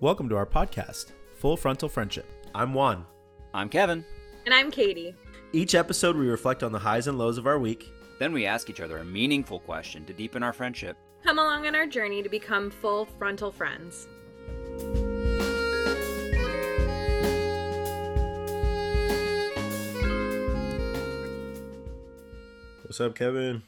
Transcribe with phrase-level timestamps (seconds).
[0.00, 2.24] Welcome to our podcast, Full Frontal Friendship.
[2.54, 3.04] I'm Juan.
[3.52, 4.04] I'm Kevin.
[4.46, 5.12] And I'm Katie.
[5.52, 7.90] Each episode, we reflect on the highs and lows of our week.
[8.20, 10.96] Then we ask each other a meaningful question to deepen our friendship.
[11.24, 14.06] Come along on our journey to become full frontal friends.
[22.84, 23.64] What's up, Kevin?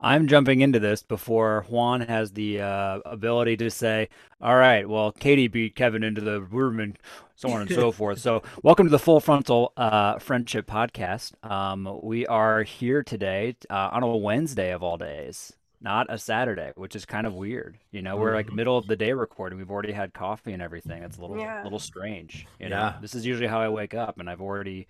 [0.00, 4.08] I'm jumping into this before Juan has the uh, ability to say,
[4.42, 6.98] "All right, well, Katie beat Kevin into the room and
[7.34, 11.32] so on and so forth." So, welcome to the Full Frontal uh, Friendship Podcast.
[11.50, 16.72] Um, we are here today uh, on a Wednesday of all days, not a Saturday,
[16.76, 17.78] which is kind of weird.
[17.90, 18.54] You know, we're like Mhm.
[18.56, 19.58] middle of the day recording.
[19.58, 21.04] We've already had coffee and everything.
[21.04, 21.62] It's a little, Yeah.
[21.64, 22.46] little strange.
[22.60, 22.94] You know, Yeah.
[23.00, 24.88] this is usually how I wake up, and I've already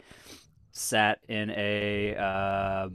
[0.72, 2.90] sat in a.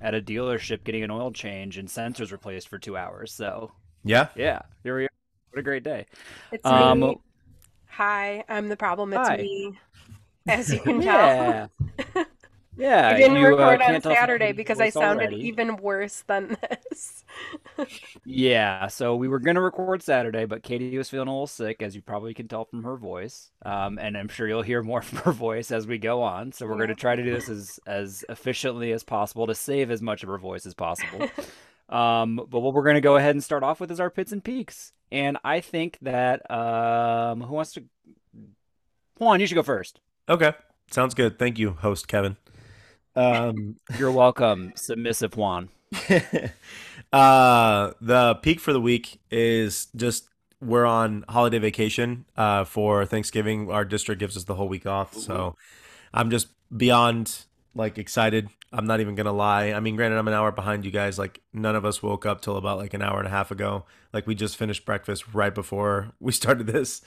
[0.00, 3.32] at a dealership getting an oil change and sensors replaced for two hours.
[3.32, 3.72] So
[4.04, 4.28] Yeah.
[4.36, 5.10] yeah, here we are.
[5.50, 6.06] What a great day.
[6.52, 7.18] It's Um, me.
[7.90, 9.12] Hi, I'm the problem.
[9.12, 9.36] It's Hi.
[9.38, 9.78] me.
[10.48, 11.32] As you can tell.
[11.34, 11.66] yeah.
[12.78, 15.46] I didn't you, uh, record on can't tell from Saturday because I sounded already.
[15.48, 17.24] even worse than this.
[18.24, 21.94] Yeah, so we were gonna record Saturday, but Katie was feeling a little sick, as
[21.96, 23.50] you probably can tell from her voice.
[23.64, 26.52] Um, and I'm sure you'll hear more from her voice as we go on.
[26.52, 26.80] So we're Yeah.
[26.80, 30.28] gonna try to do this as as efficiently as possible to save as much of
[30.28, 31.28] her voice as possible.
[31.88, 34.30] Um, but what we're going to go ahead and start off with is our pits
[34.30, 34.92] and peaks.
[35.10, 37.82] And I think that um, who wants to?
[39.18, 39.98] Juan, you should go first.
[40.28, 40.52] Okay.
[40.92, 41.36] Sounds good.
[41.36, 42.36] Thank you, host Kevin.
[43.16, 45.68] Um, You're welcome, submissive Juan.
[47.12, 50.28] uh, the peak for the week is just
[50.60, 53.70] we're on holiday vacation uh, for Thanksgiving.
[53.70, 55.56] Our district gives us the whole week off, so
[56.12, 57.44] I'm just beyond
[57.74, 58.48] like excited.
[58.72, 59.72] I'm not even gonna lie.
[59.72, 61.18] I mean, granted, I'm an hour behind you guys.
[61.18, 63.84] Like, none of us woke up till about like an hour and a half ago.
[64.12, 67.02] Like, we just finished breakfast right before we started this.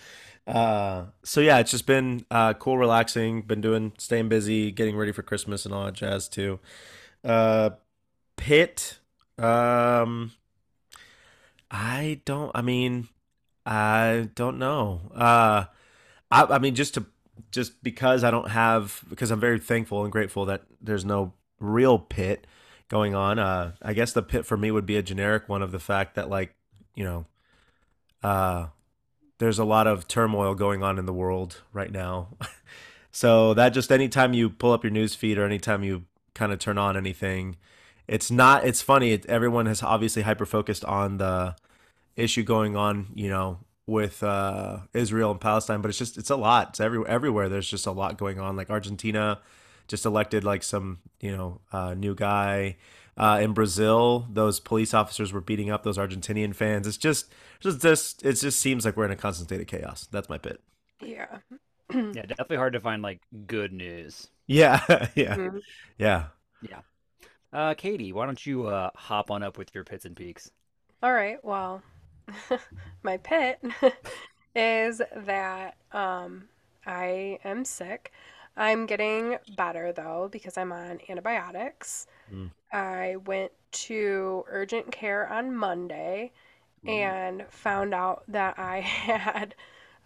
[0.46, 3.42] Uh, so yeah, it's just been uh, cool, relaxing.
[3.44, 6.60] Been doing, staying busy, getting ready for Christmas and all that jazz too.
[7.24, 7.72] Uh,
[8.36, 9.00] Pit.
[9.38, 10.34] Um,
[11.72, 12.52] I don't.
[12.54, 13.08] I mean,
[13.66, 15.02] I don't know.
[15.16, 15.66] Uh,
[16.30, 16.44] I.
[16.44, 17.06] I mean, just to
[17.52, 21.98] just because I don't have because I'm very thankful and grateful that there's no real
[21.98, 22.46] pit
[22.90, 23.40] going on.
[23.40, 26.16] Uh, I guess the pit for me would be a generic one of the fact
[26.16, 26.54] that like
[26.96, 27.26] you know,
[28.22, 28.68] uh,
[29.44, 32.30] there's a lot of turmoil going on in the world right now.
[33.12, 36.60] so that just anytime you pull up your news feed or anytime you kind of
[36.60, 37.58] turn on anything
[38.08, 39.12] it's not it's funny.
[39.12, 41.56] It, everyone has obviously hyper focused on the
[42.16, 46.36] issue going on you know with uh israel and palestine but it's just it's a
[46.36, 46.70] lot.
[46.70, 48.56] It's every, everywhere there's just a lot going on.
[48.56, 49.40] Like argentina
[49.88, 52.78] just elected like some you know uh new guy
[53.18, 57.82] uh in brazil those police officers were beating up those argentinian fans it's just just
[57.82, 60.62] just it just seems like we're in a constant state of chaos that's my pit
[61.02, 61.38] Yeah.
[61.94, 64.28] Yeah, definitely hard to find like good news.
[64.48, 64.82] yeah
[65.16, 65.62] yeah Mhm.
[65.98, 66.26] yeah
[67.52, 70.50] Uh, Katie, why don't you uh hop on up with your pits and peaks?
[71.04, 71.38] All right.
[71.44, 71.84] Well,
[73.04, 73.60] my pit
[74.56, 76.46] is that um,
[76.88, 78.12] I am sick.
[78.56, 82.08] I'm getting better though because I'm on antibiotics.
[82.32, 82.52] Mm.
[82.74, 83.52] I went
[83.88, 86.32] to urgent care on Monday
[86.88, 89.56] and found out that I had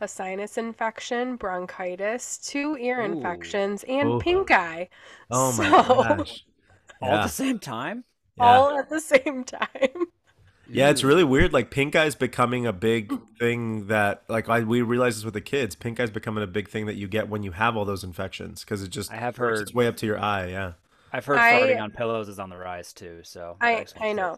[0.02, 3.02] a sinus infection, bronchitis, two ear Ooh.
[3.02, 4.20] infections, and Ooh.
[4.20, 4.90] pink eye.
[5.30, 6.46] oh my gosh
[7.02, 8.06] all at yeah the same time.
[8.36, 8.62] yeah.
[8.62, 10.08] All at the same time.
[10.70, 11.54] Yeah, it's really weird.
[11.54, 15.42] Like pink eye's becoming a big thing that, like, I we realize this with the
[15.42, 15.76] kids.
[15.76, 18.64] Pink eye's becoming a big thing that you get when you have all those infections
[18.64, 19.60] because it just I have heard.
[19.60, 20.48] its way up to your eye.
[20.48, 20.74] Yeah.
[21.14, 23.22] I've heard I- farting on pillows is on the rise too.
[23.24, 24.38] So I I know.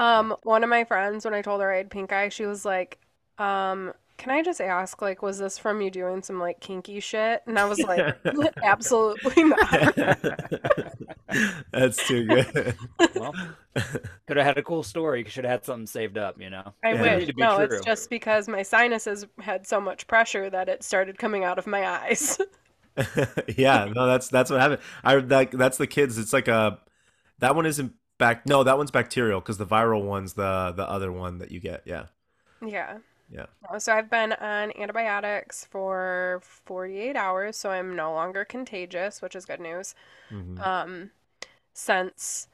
[0.00, 2.64] Um, one of my friends, when I told her I had pink eye, she was
[2.64, 2.98] like,
[3.38, 7.42] um, "Can I just ask, like, was this from you doing some like kinky shit?"
[7.46, 8.16] And I was like,
[8.62, 10.18] "Absolutely not."
[11.72, 12.76] That's too good.
[13.14, 13.34] Well,
[14.26, 15.24] could have had a cool story.
[15.28, 16.40] Should have had something saved up.
[16.40, 16.74] You know.
[16.84, 17.02] I Yeah.
[17.02, 17.18] Wish.
[17.20, 17.76] need to be No, true.
[17.76, 21.66] it's just because my sinuses had so much pressure that it started coming out of
[21.66, 22.38] my eyes.
[23.56, 24.80] yeah, no, that's that's what happened.
[25.04, 26.18] I like that's the kids.
[26.18, 26.78] It's like a
[27.38, 28.46] that one isn't back.
[28.46, 31.82] No, that one's bacterial because the viral one's the the other one that you get.
[31.84, 32.06] Yeah,
[32.66, 32.98] Yeah.
[33.30, 33.46] Yeah.
[33.78, 39.44] So I've been on antibiotics for 48 hours, so I'm no longer contagious, which is
[39.44, 39.94] good news.
[40.30, 40.66] Mhm.
[40.66, 41.10] Um,
[41.74, 42.48] since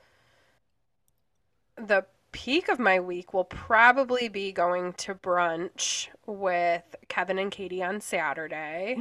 [1.76, 7.82] the peak of my week will probably be going to brunch with Kevin and Katie
[7.82, 8.96] on Saturday.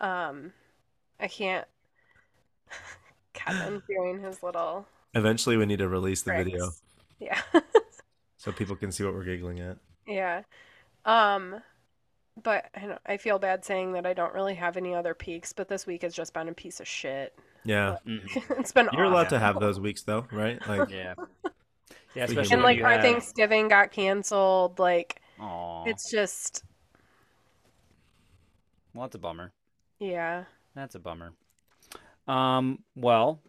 [0.00, 0.52] Um,
[1.20, 1.66] I can't.
[3.34, 4.86] Kevin doing his little
[5.16, 6.70] Eventually, we need to release the video.
[7.18, 7.40] Yeah.
[8.36, 9.78] so people can see what we're giggling at.
[10.06, 10.42] Yeah.
[11.04, 11.62] Um,
[12.42, 15.52] but I, don't, I feel bad saying that I don't really have any other peaks,
[15.52, 17.36] but this week has just been a piece of shit.
[17.64, 17.96] Yeah.
[18.06, 18.26] Mhm.
[18.58, 20.60] it's been You're allowed to have those weeks though, right?
[20.68, 21.14] Like Yeah.
[22.14, 23.02] Yeah, And, especially And like our have...
[23.02, 24.78] Thanksgiving got canceled.
[24.78, 25.84] Like Aw.
[25.86, 26.64] it's just
[28.94, 29.52] Well, that's a bummer.
[29.98, 30.44] yeah.
[30.74, 31.32] That's a bummer.
[32.28, 33.40] Um, well,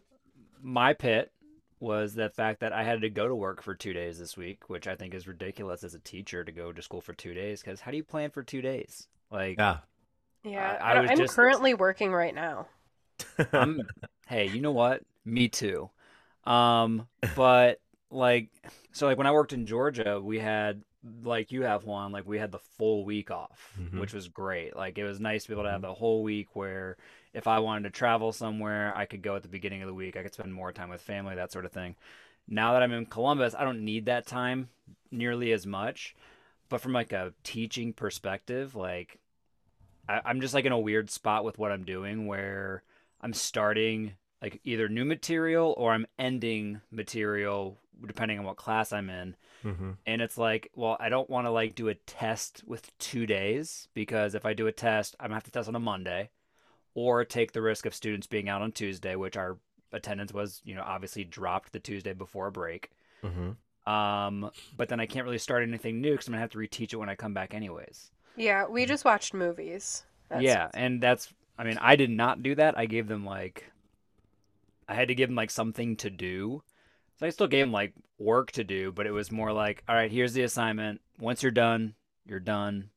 [0.62, 1.30] my pit
[1.80, 4.68] was the fact that I had to go to work for two days this week,
[4.68, 7.60] which I think is ridiculous as a teacher to go to school for two days.
[7.62, 9.06] Because how do you plan for two days?
[9.30, 9.78] Like, yeah.
[10.44, 10.78] Yeah.
[10.80, 12.66] I- I was I'm just- currently working right now.
[13.52, 13.80] I'm,
[14.28, 15.02] hey, you know what?
[15.24, 15.90] Me too.
[16.44, 17.80] Um, but
[18.10, 18.48] like,
[18.92, 20.82] so like when I worked in Georgia, we had
[21.22, 24.00] like you have one, like we had the full week off, Mhm.
[24.00, 24.74] which was great.
[24.74, 26.96] Like it was nice to be able to have the whole week where
[27.32, 30.16] if I wanted to travel somewhere, I could go at the beginning of the week.
[30.16, 31.96] I could spend more time with family, that sort of thing.
[32.48, 34.70] Now that I'm in Columbus, I don't need that time
[35.10, 36.16] nearly as much.
[36.68, 39.18] But from like a teaching perspective, like
[40.08, 42.82] I, I'm just like in a weird spot with what I'm doing where
[43.20, 49.10] I'm starting like either new material or I'm ending material depending on what class I'm
[49.10, 49.36] in.
[49.62, 53.26] hmm And it's like, well, I don't want to like do a test with two
[53.26, 56.30] days because if I do a test, I'm gonna have to test on a Monday
[56.94, 59.58] or take the risk of students being out on Tuesday, which our
[59.92, 62.90] attendance was, you know, obviously dropped the Tuesday before a break.
[63.22, 63.50] hmm
[63.86, 66.92] Um, but then I can't really start anything new because I'm gonna have to reteach
[66.92, 68.10] it when I come back anyways.
[68.36, 70.04] Yeah, we just watched movies.
[70.28, 72.78] That's yeah, and that's I mean, I did not do that.
[72.78, 73.70] I gave them like
[74.88, 76.62] I had to give them like something to do.
[77.18, 79.94] So I still gave them like work to do, but it was more like, all
[79.94, 81.00] right, here's the assignment.
[81.18, 81.94] Once you're done,
[82.26, 82.90] you're done.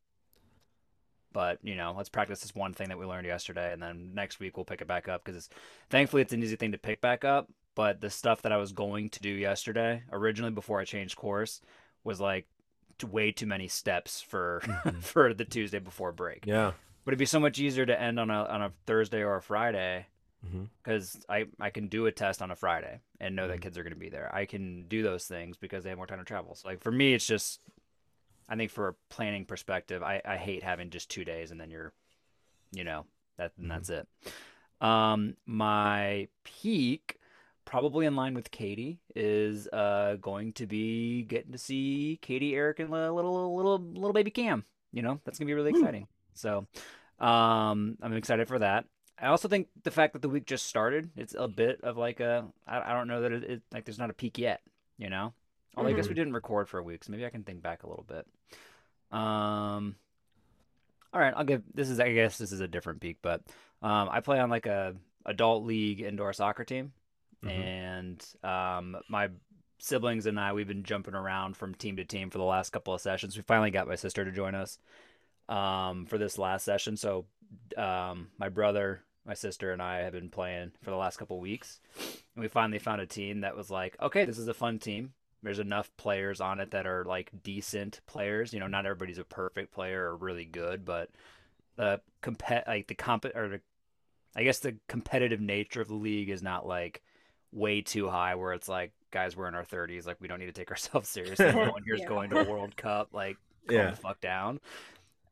[1.33, 4.39] But, you know, let's practice this one thing that we learned yesterday and then next
[4.39, 5.49] week we'll pick it back up because
[5.89, 8.73] thankfully it's an easy thing to pick back up, but the stuff that I was
[8.73, 11.61] going to do yesterday, originally before I changed course,
[12.03, 12.47] was like
[13.09, 15.01] way too many steps for Mhm.
[15.03, 16.45] for the Tuesday before break.
[16.45, 16.73] Yeah.
[17.05, 19.41] But it'd be so much easier to end on a on a Thursday or a
[19.41, 20.05] Friday
[20.83, 23.61] because I I can do a test on a Friday and know that Mhm.
[23.61, 24.29] kids are going to be there.
[24.35, 26.55] I can do those things because they have more time to travel.
[26.55, 27.59] So like for me, it's just
[28.51, 31.71] I think for a planning perspective, I I hate having just two days and then
[31.71, 31.94] you're,
[32.71, 33.06] you know,
[33.38, 33.69] that and Mhm.
[33.69, 34.07] that's it.
[34.81, 37.18] Um, my peak,
[37.65, 42.80] probably in line with Katie, is uh going to be getting to see Katie, Eric,
[42.80, 44.65] and li- little little little baby Cam.
[44.92, 46.07] You know, that's gonna be really exciting.
[46.33, 46.68] So,
[47.19, 48.86] um, I'm excited for that.
[49.19, 52.19] I also think the fact that the week just started, it's a bit of like
[52.19, 54.62] a I, I don't know that it, it like there's not a peak yet.
[54.98, 55.33] You know,
[55.75, 57.83] although I guess we didn't record for a week, so maybe I can think back
[57.83, 58.25] a little bit.
[59.12, 59.95] Um,
[61.13, 63.41] all right, I'll give this is I guess this is a different peak, but
[63.81, 64.95] um, I play on like a
[65.25, 66.94] adult league indoor soccer team,
[67.44, 67.50] Mhm.
[67.50, 69.29] and um, my
[69.79, 72.94] siblings and I we've been jumping around from team to team for the last couple
[72.94, 73.35] of sessions.
[73.35, 74.77] We finally got my sister to join us
[75.50, 77.25] um, for this last session, so
[77.75, 81.41] um, my brother, my sister, and I have been playing for the last couple of
[81.41, 81.81] weeks,
[82.35, 85.12] and we finally found a team that was like, okay, this is a fun team.
[85.43, 88.53] There's enough players on it that are like decent players.
[88.53, 91.09] You know, not everybody's a perfect player or really good, but
[91.77, 93.61] the compet like the comp or the,
[94.35, 97.01] I guess the competitive nature of the league is not like
[97.51, 100.45] way too high where it's like guys we're in our 30s like we don't need
[100.45, 102.07] to take ourselves seriously no one here's Yeah.
[102.07, 103.36] going to a world cup like
[103.67, 103.89] calm Yeah.
[103.91, 104.62] the fuck down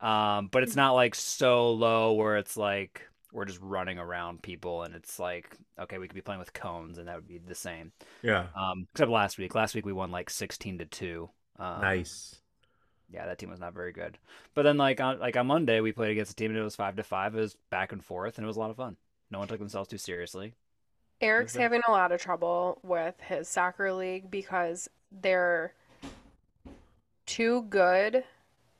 [0.02, 4.82] um but it's not like so low where it's like we're just running around people
[4.82, 7.54] and it's like okay we could be playing with cones and that would be the
[7.54, 8.46] same Yeah.
[8.56, 12.36] um except last week last week we won like 16 to 2 um, Nice.
[13.12, 14.16] yeah, that team was not very good.
[14.54, 16.76] But then like on like on Monday we played against a team and it was
[16.76, 17.34] five to five.
[17.34, 18.96] It was back and forth and it was a lot of fun.
[19.30, 20.54] No one took themselves too seriously.
[21.20, 21.62] Eric's Okay.
[21.62, 25.74] having a lot of trouble with his soccer league because they're
[27.26, 28.24] too good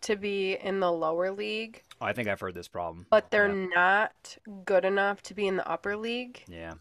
[0.03, 3.07] to be in the lower league, Oh, I think I've heard this problem.
[3.11, 3.67] but they're Yeah.
[3.75, 6.43] not good enough to be in the upper league.
[6.49, 6.75] Yeah,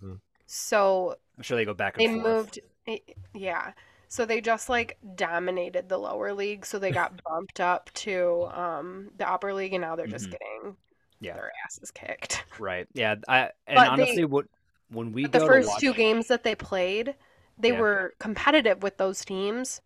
[0.45, 2.35] So I'm sure they go back they and forth.
[2.35, 2.97] moved, eh,
[3.33, 3.73] yeah.
[4.07, 6.65] So they just like dominated the lower league.
[6.65, 10.31] So they got bumped up to um, the upper league, and now they're just Mhm.
[10.31, 10.77] getting
[11.19, 11.33] Yeah.
[11.33, 12.43] their asses kicked.
[12.59, 12.87] Right.
[12.93, 13.15] Yeah.
[13.27, 14.47] I and But they- honestly, what
[14.89, 17.15] when we But the first watch, two games that they played,
[17.57, 17.79] they Yeah.
[17.79, 19.81] were competitive with those teams.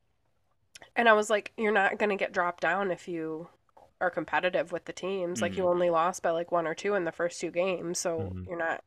[0.95, 3.49] And I was like, you're not going to get dropped down if you
[4.03, 5.41] are competitive with the teams.
[5.41, 5.69] Like, you Mhm.
[5.69, 7.97] only lost by like one or two in the first two games.
[7.99, 8.47] So Mhm.
[8.47, 8.83] you're not.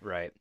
[0.00, 0.32] right.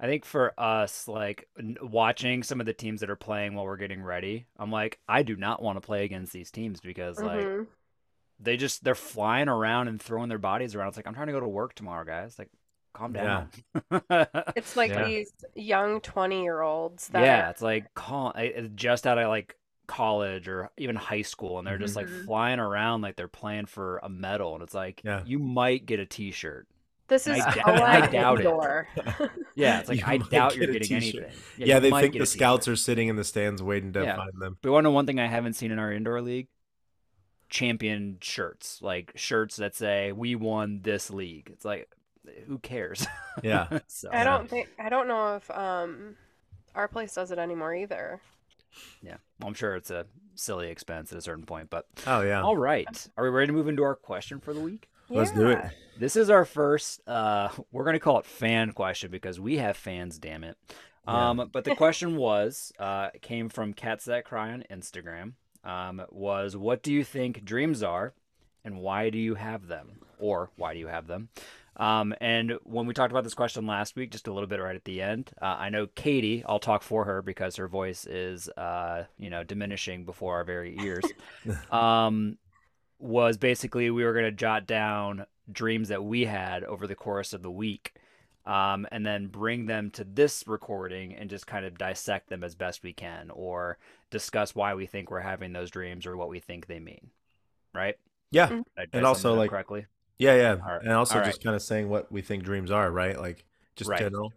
[0.00, 1.48] I think for us, like
[1.80, 5.22] watching some of the teams that are playing while we're getting ready, I'm like, I
[5.22, 7.66] do not want to play against these teams because like Mhm.
[8.40, 10.88] they just they're flying around and throwing their bodies around.
[10.88, 12.36] It's like I'm trying to go to work tomorrow, guys.
[12.38, 12.50] Like,
[12.94, 13.46] calm Yeah.
[13.90, 14.44] down.
[14.56, 15.04] It's like Yeah.
[15.06, 19.56] these young 20 year olds that Yeah, it's like call I- just out of like
[19.92, 22.24] college or even high school and they're just like Mhm.
[22.24, 25.22] flying around like they're playing for a medal and it's like Yeah.
[25.26, 26.66] you might get a t-shirt.
[27.08, 29.30] This is d- co-ed I doubt it.
[29.54, 31.24] Yeah, it's like You I doubt you're get getting t-shirt.
[31.24, 31.40] anything.
[31.58, 34.16] Yeah, you they think the scouts are sitting in the stands waiting to Yeah.
[34.16, 34.56] find them.
[34.62, 36.48] But you want to one thing I haven't seen in our indoor league?
[37.50, 41.86] Champion shirts, like shirts that say "We won this league." It's like,
[42.46, 43.06] who cares?
[43.42, 43.80] Yeah.
[43.88, 46.16] so, I don't think I don't know if um
[46.74, 48.22] our place does it anymore either.
[49.02, 51.70] Yeah, well, I'm sure it's a silly expense at a certain point.
[51.70, 52.42] But Oh yeah.
[52.42, 54.88] all right, are we ready to move into our question for the week?
[55.08, 55.62] Let's do it.
[55.98, 57.06] This is our first.
[57.06, 60.18] Uh, we're gonna call it fan question because we have fans.
[60.18, 60.56] Damn it.
[61.06, 61.30] Yeah.
[61.30, 65.32] Um, but the question was, uh, came from Cats That Cry on Instagram.
[65.64, 68.14] Um, was what do you think dreams are,
[68.64, 71.28] and why do you have them, or why do you have them?
[71.76, 74.76] Um, and when we talked about this question last week, just a little bit right
[74.76, 76.44] at the end, uh, I know Katie.
[76.46, 80.76] I'll talk for her because her voice is, uh, you know, diminishing before our very
[80.80, 81.04] ears.
[81.70, 82.36] um,
[82.98, 87.32] was basically we were going to jot down dreams that we had over the course
[87.32, 87.94] of the week
[88.46, 92.54] um, and then bring them to this recording and just kind of dissect them as
[92.54, 93.76] best we can or
[94.10, 97.10] discuss why we think we're having those dreams or what we think they mean
[97.74, 97.96] right
[98.30, 98.48] Yeah.
[98.50, 99.86] Did I- did And also, sum it up like- correctly
[100.22, 100.56] Yeah, yeah.
[100.64, 100.82] All right.
[100.82, 103.18] And also All just kind of saying what we think dreams are, right?
[103.18, 103.44] Like
[103.76, 103.98] just Right.
[104.00, 104.32] general.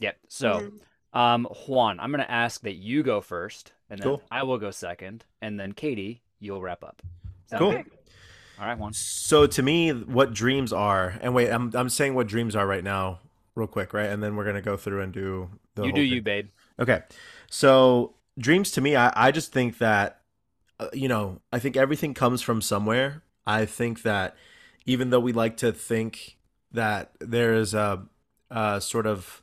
[0.00, 0.16] Yep.
[0.28, 0.80] so Mhm.
[1.12, 4.22] um juan i'm going to ask that you go first and then Cool.
[4.32, 7.02] i will go second and then katie you'll wrap up
[7.48, 7.70] Sound Cool.
[7.72, 7.84] good?
[8.58, 12.26] all right juan So to me, what dreams are, and wait, I'm I'm saying what
[12.26, 13.20] dreams are right now,
[13.54, 14.10] real quick, right?
[14.10, 16.12] And then we're gonna go through and do the you whole do thing.
[16.14, 16.48] you babe
[16.80, 17.02] Okay.
[17.48, 20.20] So dreams to me, I, I just think that,
[20.80, 23.22] uh, you know, I think everything comes from somewhere.
[23.46, 24.36] I think that
[24.86, 26.38] even though we like to think
[26.72, 28.06] that there is a,
[28.50, 29.42] a sort of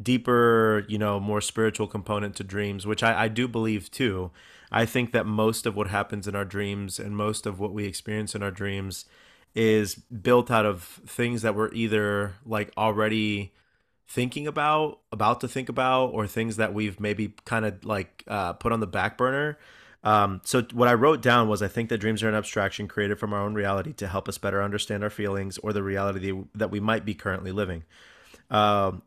[0.00, 4.30] deeper, you know, more spiritual component to dreams, which I, I do believe too.
[4.70, 7.84] I think that most of what happens in our dreams and most of what we
[7.86, 9.06] experience in our dreams
[9.54, 13.54] is built out of things that we're either like already
[14.06, 18.52] thinking about, about to think about, or things that we've maybe kind of like uh,
[18.52, 19.58] put on the back burner.
[20.06, 23.18] Um, so what I wrote down was I think that dreams are an abstraction created
[23.18, 26.70] from our own reality to help us better understand our feelings or the reality that
[26.70, 27.82] we might be currently living.
[28.48, 29.02] Um,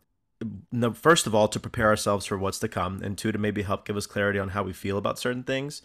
[0.94, 3.86] first of all, to prepare ourselves for what's to come, and two, to maybe help
[3.86, 5.82] give us clarity on how we feel about certain things.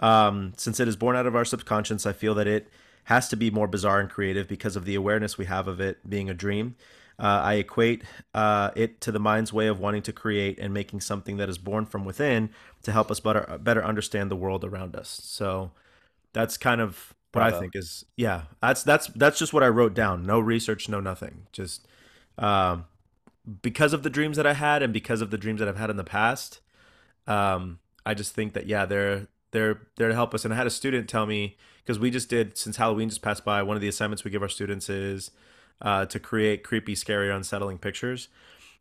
[0.00, 2.68] Um, since it is born out of our subconscious, I feel that it
[3.04, 6.10] has to be more bizarre and creative because of the awareness we have of it
[6.10, 6.74] being a dream.
[7.20, 11.00] Uh, I equate uh, it to the mind's way of wanting to create and making
[11.00, 12.50] something that is born from within
[12.82, 15.20] to help us better better understand the world around us.
[15.24, 15.72] So
[16.32, 18.42] that's kind of what I think is yeah.
[18.60, 20.24] That's that's that's just what I wrote down.
[20.24, 21.46] No research, no nothing.
[21.52, 21.86] Just
[22.38, 22.86] um,
[23.62, 25.90] because of the dreams that I had and because of the dreams that I've had
[25.90, 26.60] in the past.
[27.26, 30.44] Um, I just think that yeah, they're they're there to help us.
[30.44, 33.44] And I had a student tell me because we just did since Halloween just passed
[33.44, 33.62] by.
[33.62, 35.30] One of the assignments we give our students is
[35.80, 38.28] uh, to create creepy, scary, unsettling pictures.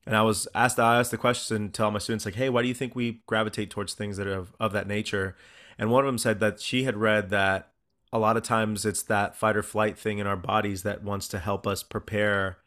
[0.05, 2.61] And I was asked, I asked the question to all my students, like, hey, why
[2.61, 5.35] do you think we gravitate towards things that are of, of that nature?
[5.77, 7.71] And one of them said that she had read that
[8.13, 11.27] a lot of times it's that fight or flight thing in our bodies that wants
[11.27, 12.57] to help us prepare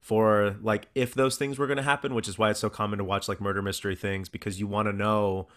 [0.00, 2.98] for like if those things were going to happen, which is why it's so common
[2.98, 5.48] to watch like murder mystery things because you want to know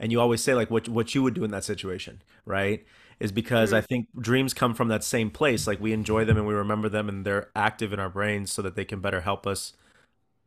[0.00, 2.84] and you always say like what what you would do in that situation, right?
[3.20, 3.86] Is because I mm.
[3.86, 5.66] think dreams come from that same place.
[5.66, 8.62] Like we enjoy them and we remember them and they're active in our brains so
[8.62, 9.72] that they can better help us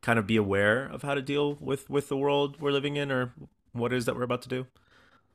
[0.01, 3.11] kind of be aware of how to deal with with the world we're living in
[3.11, 3.33] or
[3.73, 4.67] what it is that we're about to do.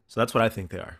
[0.08, 0.98] So that's what I think they are.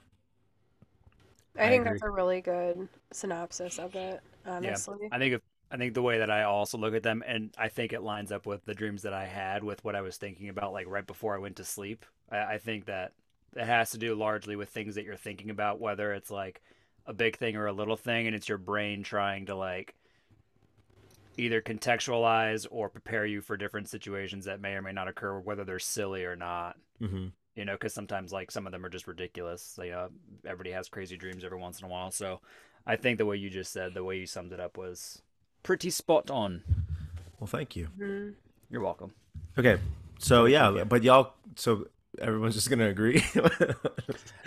[1.59, 1.93] I I think agree.
[1.93, 5.09] that's a really good synopsis of it, honestly.
[5.11, 5.41] I think if
[5.71, 8.31] I think the way that I also look at them, and I think it lines
[8.31, 11.07] up with the dreams that I had with what I was thinking about, like right
[11.07, 12.05] before I went to sleep.
[12.31, 13.13] I, I think that
[13.57, 16.63] it has to do largely with things that you're thinking about, whether it's like
[17.07, 19.95] a big thing or a little thing, and it's your brain trying to like
[21.39, 25.65] either contextualize or prepare you for different situations that may or may not occur, whether
[25.65, 26.77] they're silly or not.
[27.01, 27.27] Mm-hmm.
[27.55, 29.79] You know, because sometimes like some of them are just ridiculous.
[29.83, 30.09] You know,
[30.45, 32.11] everybody has crazy dreams every once in a while.
[32.11, 32.41] So
[32.87, 35.23] I think the way you just said, the way you summed it up was
[35.63, 36.63] pretty spot on.
[37.41, 37.89] Well, thank you.
[37.99, 38.35] Mhm.
[38.71, 39.13] You're welcome.
[39.57, 39.79] Okay.
[40.19, 41.89] So yeah, but y'all so
[42.21, 43.25] everyone's just going to agree.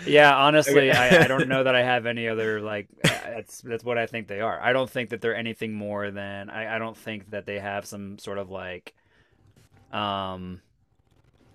[0.04, 2.88] Yeah, honestly, I, I don't know that I have any other like.
[3.02, 4.58] That's that's what I think they are.
[4.60, 6.48] I don't think that they're anything more than.
[6.50, 8.94] I, I don't think that they have some sort of like,
[9.92, 10.60] um,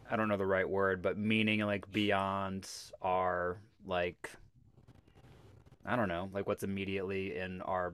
[0.10, 2.69] I don't know the right word, but meaning like beyond
[3.01, 4.29] our like.
[5.86, 7.93] I don't know, like what's immediately in our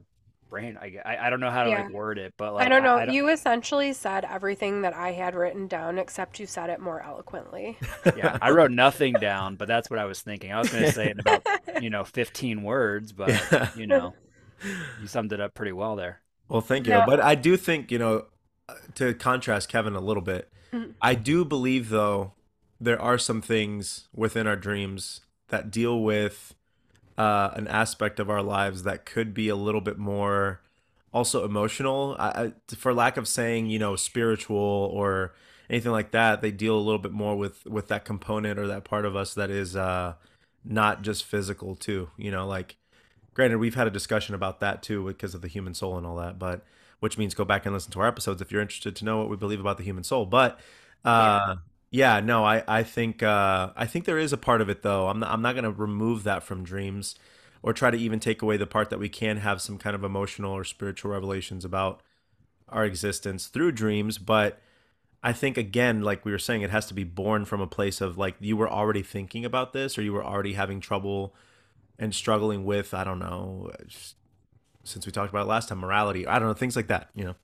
[0.51, 0.77] brain.
[0.79, 1.81] I, I, I don't know how to Yeah.
[1.86, 2.98] like word it, but like I don't know.
[2.98, 7.01] I, You essentially said everything that I had written down, except you said it more
[7.01, 7.79] eloquently.
[8.15, 10.51] yeah, I wrote nothing down, but that's what I was thinking.
[10.51, 11.43] I was going to say in about
[11.81, 13.70] you know 15 words, but Yeah.
[13.75, 14.13] you know,
[15.01, 16.22] you summed it up pretty well there.
[16.48, 16.93] Well, thank you.
[16.93, 17.05] No.
[17.08, 18.25] But I do think, you know,
[18.70, 20.93] uh, to contrast Kevin a little bit, Mhm.
[21.01, 22.34] I do believe, though,
[22.79, 26.55] there are some things within our dreams that deal with
[27.18, 30.62] uh, an aspect of our lives that could be a little bit more
[31.13, 32.15] also emotional.
[32.20, 35.34] I, I, for lack of saying, you know, spiritual or
[35.70, 38.84] anything like that, they deal a little bit more with with that component or that
[38.84, 40.13] part of us that is uh,
[40.63, 42.10] not just physical, too.
[42.18, 42.77] You know, like
[43.34, 46.15] granted we've had a discussion about that too because of the human soul and all
[46.18, 46.63] that but
[47.00, 49.30] which means go back and listen to our episodes if you're interested to know what
[49.30, 50.60] we believe about the human soul but
[51.06, 51.56] uh yeah,
[52.19, 55.19] no i i think uh i think there is a part of it though i'm
[55.19, 57.15] not, i'm not going to remove that from dreams
[57.63, 60.03] or try to even take away the part that we can have some kind of
[60.03, 62.01] emotional or spiritual revelations about
[62.69, 64.62] our existence through dreams but
[65.24, 68.01] I think again, like we were saying, it has to be born from a place
[68.01, 71.36] of like you were already thinking about this, or you were already having trouble
[72.00, 73.71] and struggling with I don't know,
[74.83, 76.25] since we talked about it last time, morality.
[76.25, 77.10] I don't know things like that.
[77.13, 77.36] You know.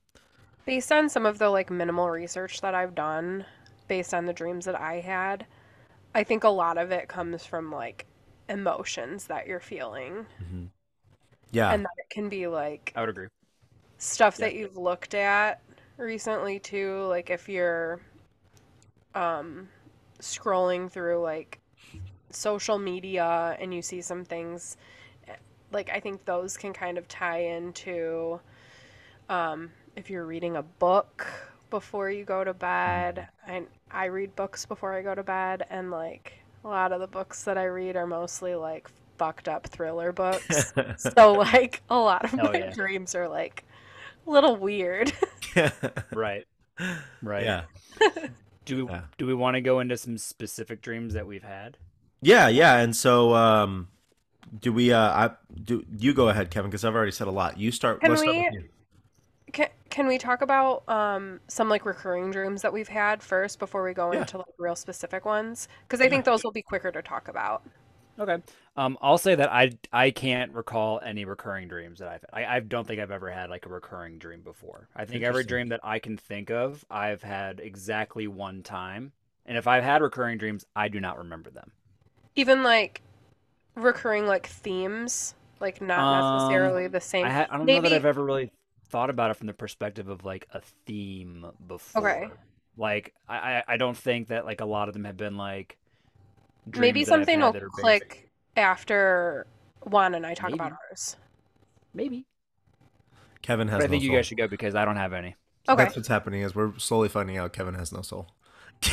[0.65, 3.45] Based on some of the like minimal research that I've done,
[3.87, 5.45] based on the dreams that I had,
[6.15, 8.05] I think a lot of it comes from like
[8.49, 10.27] emotions that you're feeling,
[11.51, 11.75] Yeah.
[11.75, 13.27] and that it can be like I would agree.
[13.97, 14.47] stuff Yeah.
[14.47, 15.61] that you've looked at
[15.97, 17.99] recently too like if you're
[19.15, 19.67] um
[20.19, 21.59] scrolling through like
[22.31, 24.77] social media and you see some things
[25.71, 28.39] like I think those can kind of tie into
[29.29, 31.27] um if you're reading a book
[31.69, 35.91] before you go to bed I I read books before I go to bed and
[35.91, 36.33] like
[36.63, 40.73] a lot of the books that I read are mostly like fucked up thriller books
[40.97, 42.69] so like a lot of Hell my yeah.
[42.71, 43.63] dreams are like
[44.25, 45.11] a little weird.
[46.13, 46.45] Right.
[47.23, 47.43] Right.
[47.43, 47.63] Yeah.
[48.65, 49.01] Do we Yeah.
[49.17, 51.77] do we want to go into some specific dreams that we've had?
[52.21, 52.47] Yeah.
[52.47, 52.77] Yeah.
[52.77, 53.87] And so, um,
[54.59, 54.91] do we?
[54.93, 55.29] Uh, I
[55.63, 55.83] do.
[55.97, 57.57] You go ahead, Kevin, because I've already said a lot.
[57.57, 58.01] You start.
[58.01, 58.69] Can let's start we- with you.
[59.97, 63.93] Can we talk about um some like recurring dreams that we've had first before we
[63.95, 64.19] go Yeah.
[64.19, 65.67] into like real specific ones?
[65.87, 67.63] Because I think those will be quicker to talk about.
[68.19, 68.37] Okay.
[68.75, 72.59] Um, I'll say that I I can't recall any recurring dreams that I've I, I
[72.59, 74.89] don't think I've ever had like a recurring dream before.
[74.95, 79.13] I think every dream that I can think of, I've had exactly one time.
[79.45, 81.71] And if I've had recurring dreams, I do not remember them.
[82.35, 83.01] Even like
[83.75, 87.25] recurring like themes, like not Um, necessarily the same.
[87.25, 88.51] I, ha- I don't know that I've ever really
[88.89, 92.09] thought about it from the perspective of like a theme before.
[92.09, 92.29] Okay.
[92.77, 95.77] Like I, I I don't think that like a lot of them have been like
[96.75, 97.71] Maybe dreams that I've something will that basic.
[97.73, 99.47] click after
[99.83, 100.55] Juan and I talk Maybe.
[100.59, 101.15] about ours.
[101.93, 102.25] Maybe.
[103.41, 103.77] Kevin has.
[103.77, 104.17] But I no think you soul.
[104.17, 105.35] guys should go because I don't have any.
[105.69, 105.83] Okay.
[105.83, 106.41] That's what's happening.
[106.41, 108.27] Is we're slowly finding out Kevin has no soul.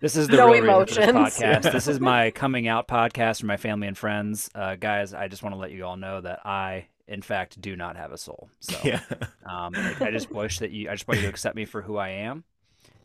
[0.00, 1.36] This is the No real reason for this emotions.
[1.38, 1.72] podcast.
[1.72, 4.50] This is my coming out podcast for my family and friends.
[4.54, 7.74] Uh, guys, I just want to let you all know that I, in fact, do
[7.74, 8.50] not have a soul.
[8.60, 9.00] So yeah.
[9.44, 11.82] um, I, I just wish that you, I just want you to accept me for
[11.82, 12.44] who I am,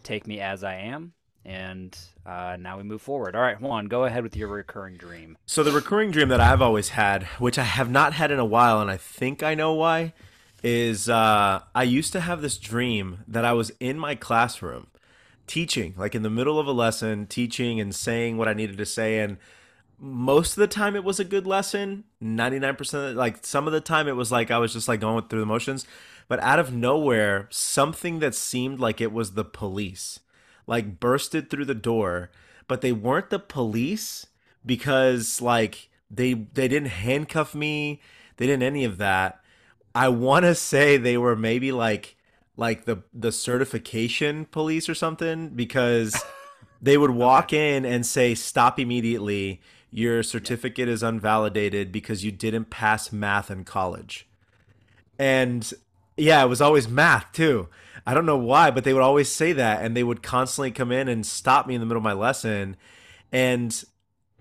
[0.04, 1.14] take me as I am,
[1.46, 3.36] and uh, now we move forward.
[3.36, 5.38] All right, Juan, go ahead with your recurring dream.
[5.46, 8.46] So the recurring dream that I've always had, which I have not had in a
[8.46, 10.14] while, and I think I know why,
[10.62, 14.88] is uh, I used to have this dream that I was in my classroom
[15.48, 18.86] teaching, like in the middle of a lesson, teaching and saying what I needed to
[18.86, 19.38] say, and
[20.04, 22.04] most of the time it was a good lesson.
[22.20, 25.00] Ninety nine percent, like some of the time it was like I was just like
[25.00, 25.88] going through the motions,
[26.28, 30.20] but out of nowhere, something that seemed like it was the police,
[30.68, 32.32] like bursted through the door,
[32.68, 34.28] but they weren't the police
[34.66, 38.02] because like they they didn't handcuff me.
[38.36, 39.40] They didn't any of that.
[39.96, 42.18] I want to say they were maybe like
[42.58, 46.22] like the the certification police or something because
[46.82, 49.62] they would walk in and say stop immediately
[49.94, 54.28] your certificate is unvalidated because you didn't pass math in college
[55.20, 55.74] and
[56.18, 57.70] yeah it was always math too
[58.06, 60.92] i don't know why but they would always say that and they would constantly come
[60.92, 62.76] in and stop me in the middle of my lesson
[63.32, 63.84] and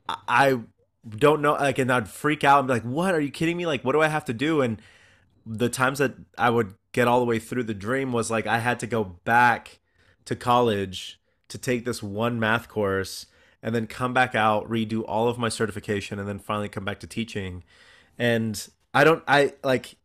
[0.09, 0.61] I- I
[1.09, 3.15] don't know like and I'd freak out and be like, "What?
[3.15, 3.67] Are you kidding me?
[3.67, 4.81] Like what do I have to do?" And
[5.45, 8.59] the times that I would get all the way through the dream was like I
[8.59, 9.81] had to go back
[10.27, 13.27] to college to take this one math course
[13.63, 17.01] and then come back out, redo all of my certification and then finally come back
[17.01, 17.63] to teaching.
[18.19, 19.97] And I don't I like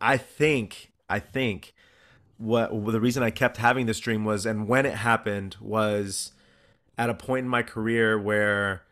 [0.00, 1.74] I think I think
[2.38, 6.32] what the reason I kept having this dream was and when it happened was
[6.98, 8.82] at a point in my career where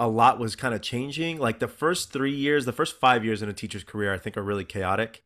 [0.00, 1.38] a lot was kind of changing.
[1.38, 4.36] Like the first three years, the first five years in a teacher's career, I think
[4.38, 5.22] are really chaotic.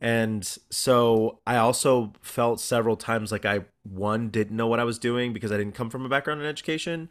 [0.00, 4.98] And so I also felt several times like I, one, didn't know what I was
[4.98, 7.08] doing because I didn't come from a background in education.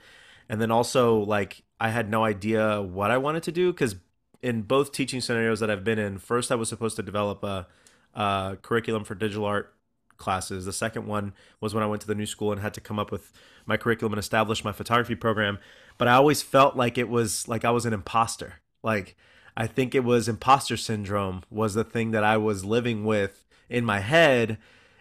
[0.51, 3.95] And then also, like, I had no idea what I wanted to do because
[4.41, 7.67] in both teaching scenarios that I've been in, first I was supposed to develop a,
[8.13, 9.73] a curriculum for digital art
[10.17, 10.65] classes.
[10.65, 12.99] The second one was when I went to the new school and had to come
[12.99, 13.31] up with
[13.65, 15.57] my curriculum and establish my photography program.
[15.97, 18.55] But I always felt like it was like I was an imposter.
[18.83, 19.15] Like
[19.55, 23.85] I think it was imposter syndrome was the thing that I was living with in
[23.85, 24.57] my head.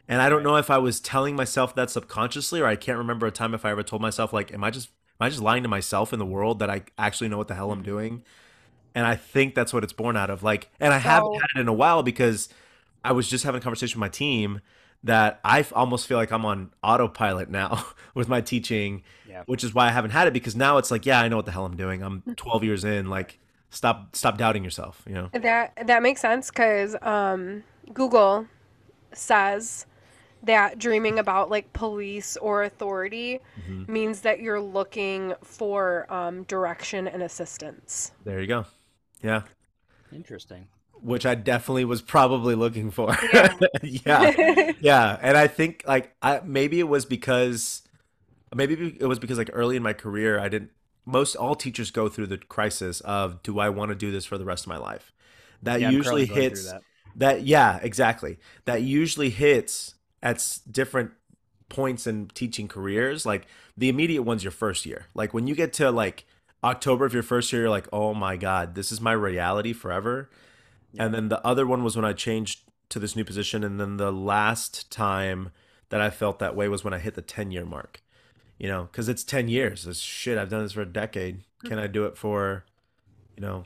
[0.06, 3.26] And I don't know if I was telling myself that subconsciously or I can't remember
[3.26, 5.62] a time if I ever told myself like am I just am I just lying
[5.62, 8.22] to myself in the world that I actually know what the hell I'm doing?
[8.94, 10.42] And I think that's what it's born out of.
[10.42, 12.48] Like and I haven't had it in a while because
[13.04, 14.60] I was just having a conversation with my team
[15.02, 19.44] that I almost feel like I'm on autopilot now with my teaching, Yeah.
[19.46, 21.46] which is why I haven't had it because now it's like, yeah, I know what
[21.46, 22.02] the hell I'm doing.
[22.02, 23.08] I'm 12 years in.
[23.08, 23.38] Like,
[23.70, 25.02] stop, stop doubting yourself.
[25.06, 25.30] You know?
[25.32, 27.62] That that makes sense because um,
[27.94, 28.46] Google
[29.12, 29.86] says
[30.42, 33.82] that dreaming about like police or authority Mm-hmm.
[33.86, 38.12] means that you're looking for um, direction and assistance.
[38.24, 38.66] There you go.
[39.22, 39.42] Yeah,
[40.12, 40.68] Interesting.
[41.00, 43.16] which I definitely was probably looking for.
[43.82, 44.32] yeah,
[44.78, 47.82] yeah, and I think like I maybe it was because
[48.54, 50.72] maybe it was because like early in my career I didn't.
[51.06, 54.38] Most all teachers go through the crisis of do I want to do this for
[54.38, 55.12] the rest of my life?
[55.62, 56.82] That Yeah, usually currently going through hits that.
[57.16, 61.12] that yeah exactly that usually hits at different
[61.68, 65.06] points in teaching careers like the immediate one's your first year.
[65.14, 66.26] Like when you get to like
[66.62, 70.28] october of your first year you're like oh my god this is my reality forever.
[70.98, 73.96] And then the other one was when i changed to this new position and then
[73.96, 75.50] the last time
[75.90, 78.02] that i felt that way was when i hit the 10 year mark
[78.58, 79.86] you know because it's 10 years.
[79.86, 81.44] It's shit i've done this for a decade.
[81.64, 82.64] Can i do it for
[83.36, 83.64] you know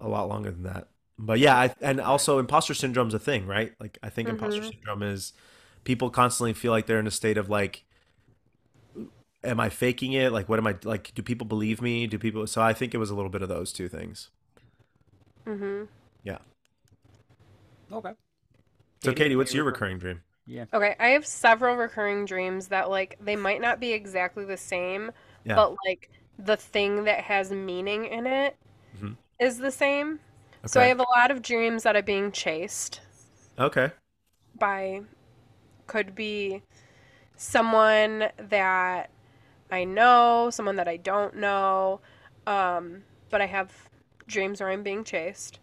[0.00, 0.88] a lot longer than that?
[1.18, 3.72] But yeah I, and also imposter syndrome's a thing right?
[3.80, 4.70] Like i think imposter Mhm.
[4.72, 5.32] syndrome is
[5.86, 7.84] people constantly feel like they're in a state of like
[9.44, 12.46] am i faking it like what am i like do people believe me do people
[12.46, 14.30] so i think it was a little bit of those two things
[15.46, 15.84] mm-hmm
[16.24, 16.38] yeah
[17.92, 18.12] Okay.
[19.02, 20.64] so Katie, katie what's your recurring dream Yeah.
[20.72, 25.10] Okay, I have several recurring dreams that like they might not be exactly the same,
[25.44, 25.56] Yeah.
[25.56, 28.56] but like the thing that has meaning in it
[29.40, 29.60] is Mhm.
[29.62, 30.20] the same.
[30.66, 33.00] So I have a lot of dreams that are being chased
[33.58, 33.90] okay
[34.58, 35.02] by
[35.86, 36.62] could be
[37.36, 39.10] someone that
[39.70, 42.00] I know, someone that I don't know.
[42.46, 43.72] Um, but I have
[44.26, 45.58] dreams where I'm being chased.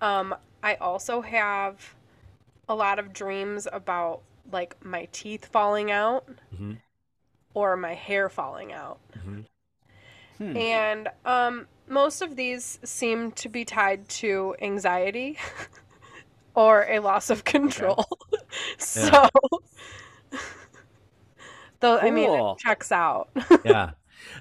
[0.00, 1.94] Um, I also have
[2.68, 6.78] a lot of dreams about like my teeth falling out Mhm.
[7.54, 8.98] or my hair falling out.
[9.18, 9.46] Mhm.
[10.38, 10.56] Hmm.
[10.56, 15.38] And um, most of these seem to be tied to anxiety
[16.60, 18.04] or a loss of control.
[18.78, 19.28] so,
[21.80, 23.30] though, I mean, it checks out.
[23.64, 23.92] yeah.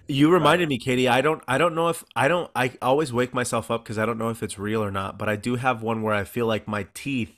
[0.07, 3.33] You reminded me katie i don't i don't know if i don't i always wake
[3.33, 5.81] myself up because i don't know if it's real or not but i do have
[5.81, 7.33] one where i feel like my teeth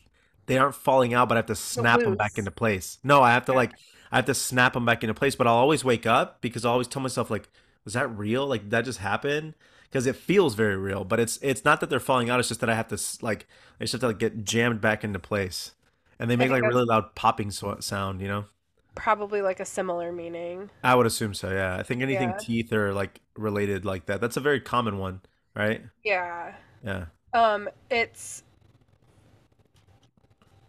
[0.48, 2.98] they aren't falling out but i have to snap them back into place.
[3.04, 3.74] No i have to like
[4.12, 6.70] i have to snap them back into place but i'll always wake up because i
[6.70, 7.48] always tell myself like
[7.84, 8.48] was that real?
[8.48, 9.56] Like that just happen
[9.92, 12.62] because it feels very real but it's it's not that they're falling out it's just
[12.62, 13.48] that i have to like
[13.80, 15.74] i just have to like get jammed back into place
[16.20, 18.46] and they make like really loud popping so- sound you know
[18.94, 20.70] Probably like a similar meaning.
[20.84, 21.50] I would assume so.
[21.50, 22.38] Yeah, I think anything Yeah.
[22.38, 24.20] teeth or like related like that.
[24.20, 25.22] That's a very common one,
[25.56, 25.82] right?
[26.04, 26.56] Yeah.
[26.84, 27.06] Yeah.
[27.34, 28.44] Um, it's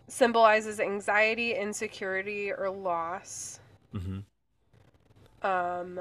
[0.06, 3.58] symbolizes anxiety, insecurity, or loss.
[3.92, 4.20] hmm
[5.42, 6.00] Um,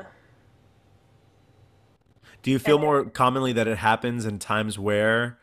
[2.41, 5.37] Do you feel more commonly that it happens in times where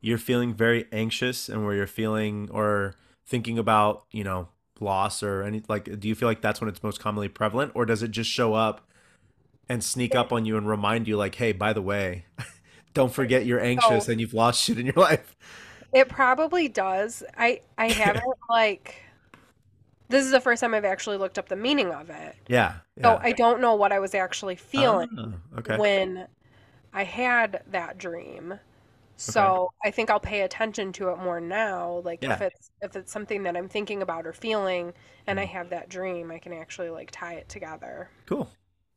[0.00, 2.94] you're feeling very anxious and where you're feeling or
[3.26, 5.98] thinking about, you know, loss or any like?
[5.98, 8.54] Do you feel like that's when it's most commonly prevalent, or does it just show
[8.54, 8.88] up
[9.68, 12.26] and sneak up on you and remind you, like, hey, by the way,
[12.94, 14.12] don't forget you're anxious Oh.
[14.12, 15.34] and you've lost shit in your life?
[15.92, 17.22] it probably does.
[17.36, 19.02] I I haven't like.
[20.08, 22.36] This is the first time I've actually looked up the meaning of it.
[22.46, 22.74] Yeah.
[23.02, 25.76] So I don't know what I was actually feeling Ah, okay.
[25.78, 26.28] when
[26.96, 28.58] I had that dream.
[29.18, 32.02] So I think I'll pay attention to it more now.
[32.04, 34.92] Like if it's if it's something that I'm thinking about or feeling
[35.26, 35.52] and I mm-hmm.
[35.52, 38.10] have that dream, I can actually like tie it together.
[38.26, 38.50] Cool.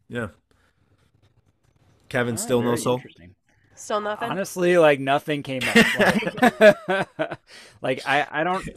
[0.10, 0.30] Yeah.
[2.10, 2.96] Kevin, All right, still no soul.
[2.96, 3.36] interesting.
[3.76, 4.30] Still nothing?
[4.30, 5.76] Honestly, like nothing came up.
[7.20, 7.40] Like,
[7.82, 8.68] like, I, I don't,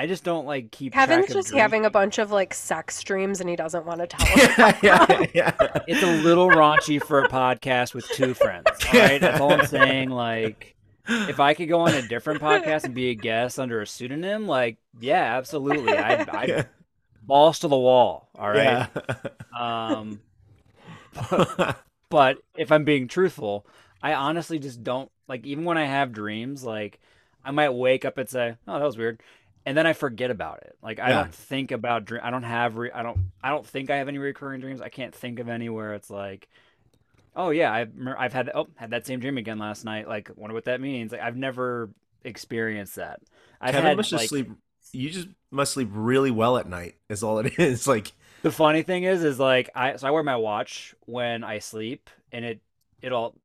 [0.00, 0.92] I just don't like keep.
[0.92, 1.60] Kevin's of just dreams.
[1.60, 4.56] having a bunch of like sex dreams and he doesn't want to tell us.
[4.82, 5.78] yeah, yeah, yeah.
[5.88, 8.66] It's a little raunchy for a podcast with two friends.
[8.92, 10.10] All right, that's all I'm saying.
[10.10, 10.76] Like,
[11.08, 14.46] if I could go on a different podcast and be a guest under a pseudonym,
[14.46, 16.62] like, yeah, absolutely, I, I Yeah.
[17.22, 18.28] balls to the wall.
[18.38, 18.88] All right.
[18.88, 19.28] Yeah.
[19.58, 20.20] Um,
[22.10, 23.66] but if I'm being truthful,
[24.02, 25.44] I honestly just don't like.
[25.46, 27.00] Even when I have dreams, like,
[27.44, 29.20] I might wake up and say, "Oh, that was weird."
[29.68, 30.76] And then I forget about it.
[30.82, 31.14] Like I Yeah.
[31.24, 32.22] don't think about dream.
[32.24, 32.78] I don't have.
[32.78, 33.18] Re- I don't.
[33.42, 34.80] I don't think I have any recurring dreams.
[34.80, 35.92] I can't think of anywhere.
[35.92, 36.48] it's like,
[37.36, 40.08] oh yeah, I've I've had oh had that same dream again last night.
[40.08, 41.12] Like wonder what that means.
[41.12, 41.90] Like I've never
[42.24, 43.20] experienced that.
[43.60, 44.50] I've Kevin had must just sleep.
[44.92, 46.94] You just must sleep really well at night.
[47.10, 47.86] Is all it is.
[47.86, 51.58] Like The funny thing is, is like I so I wear my watch when I
[51.58, 52.60] sleep, and it
[53.02, 53.36] it'll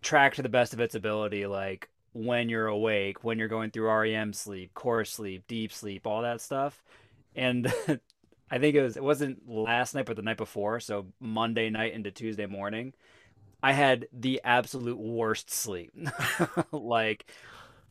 [0.00, 3.90] track to the best of its ability, like when you're awake, when you're going through
[3.90, 6.82] REM sleep, core sleep, deep sleep, all that stuff.
[7.34, 7.66] And
[8.50, 11.92] I think it was it wasn't last night, but the night before, so Monday night
[11.92, 12.94] into Tuesday morning,
[13.62, 15.92] I had the absolute worst sleep.
[16.72, 17.26] like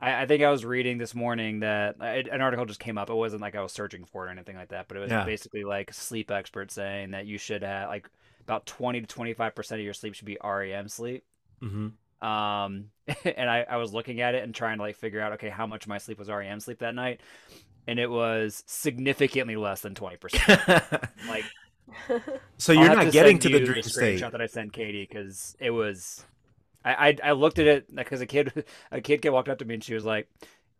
[0.01, 3.09] I, I think I was reading this morning that I, an article just came up.
[3.09, 5.11] It wasn't like I was searching for it or anything like that, but it was
[5.11, 5.23] Yeah.
[5.23, 8.09] basically like sleep experts saying that you should have like
[8.41, 11.23] about 20 to 25% of your sleep should be REM sleep.
[11.61, 11.93] mhm.
[12.25, 12.91] Um,
[13.25, 15.67] and I, I was looking at it and trying to like figure out, okay, how
[15.67, 17.21] much of my sleep was REM sleep that night.
[17.87, 20.61] And it was significantly less than 20%.
[21.23, 21.51] Like,
[22.57, 24.27] so you're not to getting to the you dream state.
[24.27, 26.25] screenshot that I sent Katie because it was.
[26.85, 29.65] I, I I looked at it because a kid a kid kid walked up to
[29.65, 30.29] me and she was like,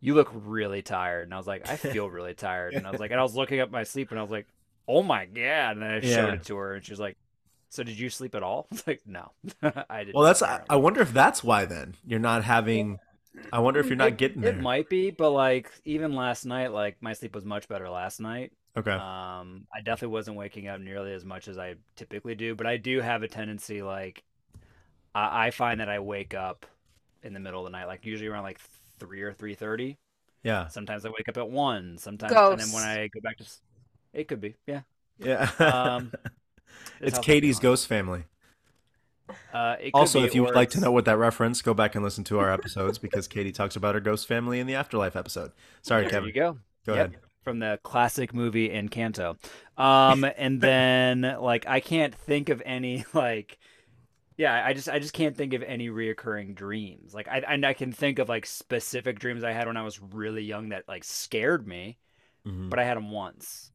[0.02, 3.00] "You look really tired," and I was like, "I feel really tired," and I was
[3.00, 4.48] like, and I was looking at my sleep and I was like,
[4.88, 6.02] "Oh my god!" And then I Yeah.
[6.02, 7.18] showed it to her and she was like,
[7.76, 9.32] "So did you sleep at all?" Like, "No,
[9.90, 10.42] I didn't." Well, that's.
[10.42, 10.62] I.
[10.70, 11.66] I wonder if that's why.
[11.66, 13.00] Then you're not having.
[13.52, 14.54] I wonder if you're not It- getting there.
[14.54, 18.20] It might be, but like even last night, like my sleep was much better last
[18.22, 18.54] night.
[18.78, 18.92] Okay.
[18.92, 22.76] Um, I definitely wasn't waking up nearly as much as I typically do, but I
[22.78, 24.24] do have a tendency like
[25.14, 26.66] I, I find that I wake up
[27.24, 28.60] in the middle of the night, like usually around like
[29.00, 29.98] three or three thirty.
[30.44, 30.68] yeah.
[30.68, 31.98] Sometimes I wake up at one.
[31.98, 33.62] Sometimes, and then when I go back to, s-
[34.14, 34.82] it could be, yeah.
[35.20, 35.50] Yeah.
[35.60, 36.12] Um,
[37.02, 38.26] it's Katie's ghost family.
[39.54, 41.74] Uh, it could Also, be, if you would like to know what that reference, go
[41.74, 44.76] back and listen to our episodes because Katie talks about her ghost family in the
[44.76, 45.52] afterlife episode.
[45.82, 46.28] Sorry, there Kevin.
[46.28, 46.58] you go.
[46.86, 47.20] Go Yep, ahead.
[47.44, 49.38] From the classic movie Encanto.
[49.78, 53.58] Um, and then like I can't think of any like
[54.38, 57.14] yeah, I just I just can't think of any reoccurring dreams.
[57.14, 60.00] Like I and I can think of like specific dreams I had when I was
[60.02, 61.98] really young that like scared me,
[62.46, 62.70] Mhm.
[62.70, 63.72] but I had them once.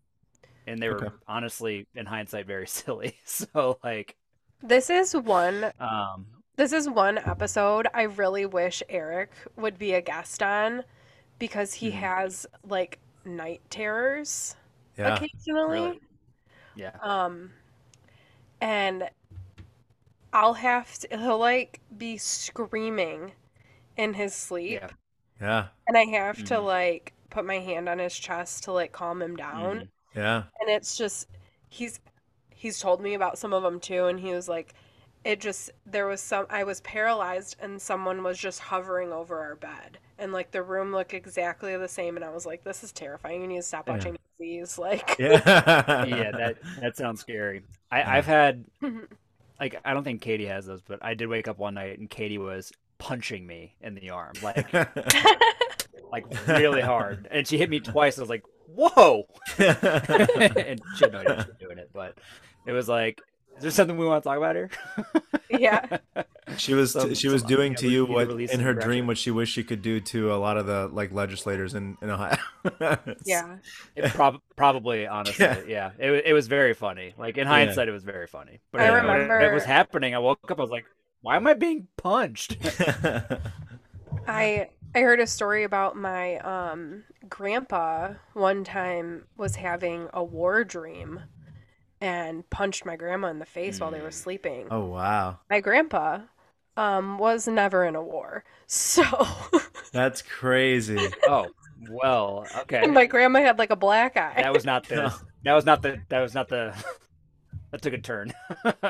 [0.70, 1.10] And they were Okay.
[1.28, 3.16] honestly in hindsight very silly.
[3.24, 4.16] So like
[4.62, 10.02] this is one um this is one episode I really wish Eric would be a
[10.02, 10.84] guest on
[11.38, 11.92] because he Mhm.
[11.92, 14.56] has like night terrors
[14.96, 15.26] Yeah.
[15.66, 15.66] occasionally.
[15.66, 16.00] Really?
[16.74, 17.00] yeah.
[17.00, 17.52] Um,
[18.60, 19.10] and
[20.32, 23.32] I'll have to, he'll like be screaming
[23.96, 24.90] in his sleep, Yeah.
[25.40, 25.68] Yeah.
[25.88, 26.64] and I have to Mhm.
[26.64, 29.82] like put my hand on his chest to like calm him down.
[29.82, 29.90] Mhm.
[30.14, 30.44] Yeah.
[30.60, 31.28] And it's just,
[31.68, 32.00] he's,
[32.50, 34.74] he's told me about some of them too, and he was like,
[35.24, 39.56] it just, there was some, I was paralyzed, and someone was just hovering over our
[39.56, 39.98] bed.
[40.20, 43.40] And like the room looked exactly the same, and I was like, "This is terrifying.
[43.40, 43.94] You need to stop Yeah.
[43.94, 45.40] watching these." Like, Yeah.
[46.04, 47.62] yeah, that that sounds scary.
[47.90, 49.04] I, I've had mm-hmm.
[49.58, 52.08] like I don't think Katie has those, but I did wake up one night and
[52.08, 54.70] Katie was punching me in the arm, like
[56.12, 58.18] like really hard, and she hit me twice.
[58.18, 59.26] I was like, "Whoa!"
[59.58, 62.18] and she had no idea she was doing it, but
[62.66, 63.20] it was like,
[63.56, 64.70] "Is there something we want to talk about here?"
[65.50, 65.98] yeah.
[66.56, 69.30] she was Some- she was some doing to you what in her dream what she
[69.30, 72.36] wished she could do to a lot of the like legislators in in Ohio.
[73.24, 73.56] Yeah.
[73.96, 75.60] It prob- probably, honestly, Yeah.
[75.66, 75.90] yeah.
[75.98, 77.14] It, it was very funny.
[77.18, 78.60] Like in hindsight, it was very funny.
[78.72, 80.14] But I when it- when it remember- was happening.
[80.14, 80.58] I woke up.
[80.58, 80.86] I was like,
[81.22, 82.56] "Why am I being punched?"
[84.26, 90.64] I I heard a story about my um grandpa one time was having a war
[90.64, 91.20] dream
[92.00, 94.14] and punched my grandma in the face while they were Mm.
[94.14, 94.68] sleeping.
[94.70, 96.20] oh wow, My grandpa
[96.76, 98.44] um was never in a war.
[98.72, 99.02] So
[99.92, 101.08] that's crazy.
[101.28, 101.48] oh,
[101.90, 102.82] well, okay.
[102.84, 104.34] and my grandma had like a black eye.
[104.36, 104.94] That was not the.
[104.96, 105.10] No.
[105.42, 105.98] That was not the.
[106.10, 106.72] That was not the.
[107.72, 108.32] That took a turn.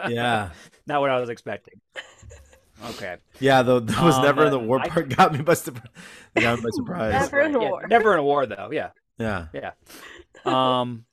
[0.09, 0.51] Yeah,
[0.87, 1.81] not what I was expecting.
[2.91, 3.17] Okay.
[3.41, 3.63] yeah.
[3.63, 5.09] Though that was Um, never in the war I- part.
[5.17, 5.87] Got me by surprise.
[6.35, 7.13] Got me by surprise.
[7.13, 7.87] Never in a Yeah, war.
[7.89, 8.71] Never in a war, though.
[8.73, 8.91] Yeah.
[9.19, 9.47] Yeah.
[9.53, 9.73] Yeah.
[10.45, 11.05] Um.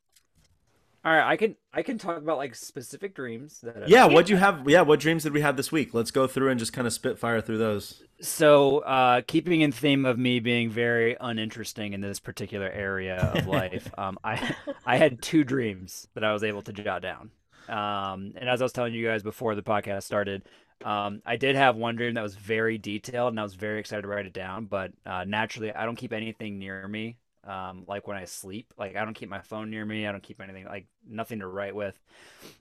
[1.06, 3.84] All right, I can I can talk about like specific dreams that.
[3.84, 4.06] I've Yeah.
[4.06, 4.68] What'd you have?
[4.70, 4.82] Yeah.
[4.82, 5.94] What dreams did we have this week?
[5.94, 8.04] Let's go through and just kind of spitfire through those.
[8.20, 13.46] So, uh, keeping in theme of me being very uninteresting in this particular area of
[13.48, 17.32] life, um, I I had two dreams that I was able to jot down.
[17.70, 20.44] Um, and as I was telling you guys before the podcast started,
[20.84, 24.04] um, I did have one dream that was very detailed, and I was very excited
[24.04, 24.66] to write it down.
[24.66, 28.74] But uh, naturally, I don't keep anything near me, um, like when I sleep.
[28.78, 30.08] Like I don't keep my phone near me.
[30.08, 31.98] I don't keep anything like nothing to write with.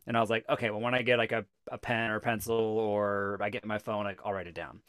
[0.07, 2.21] And I was like, okay, well, when I get like a, a pen or a
[2.21, 4.81] pencil, or I get my phone, like I'll write it down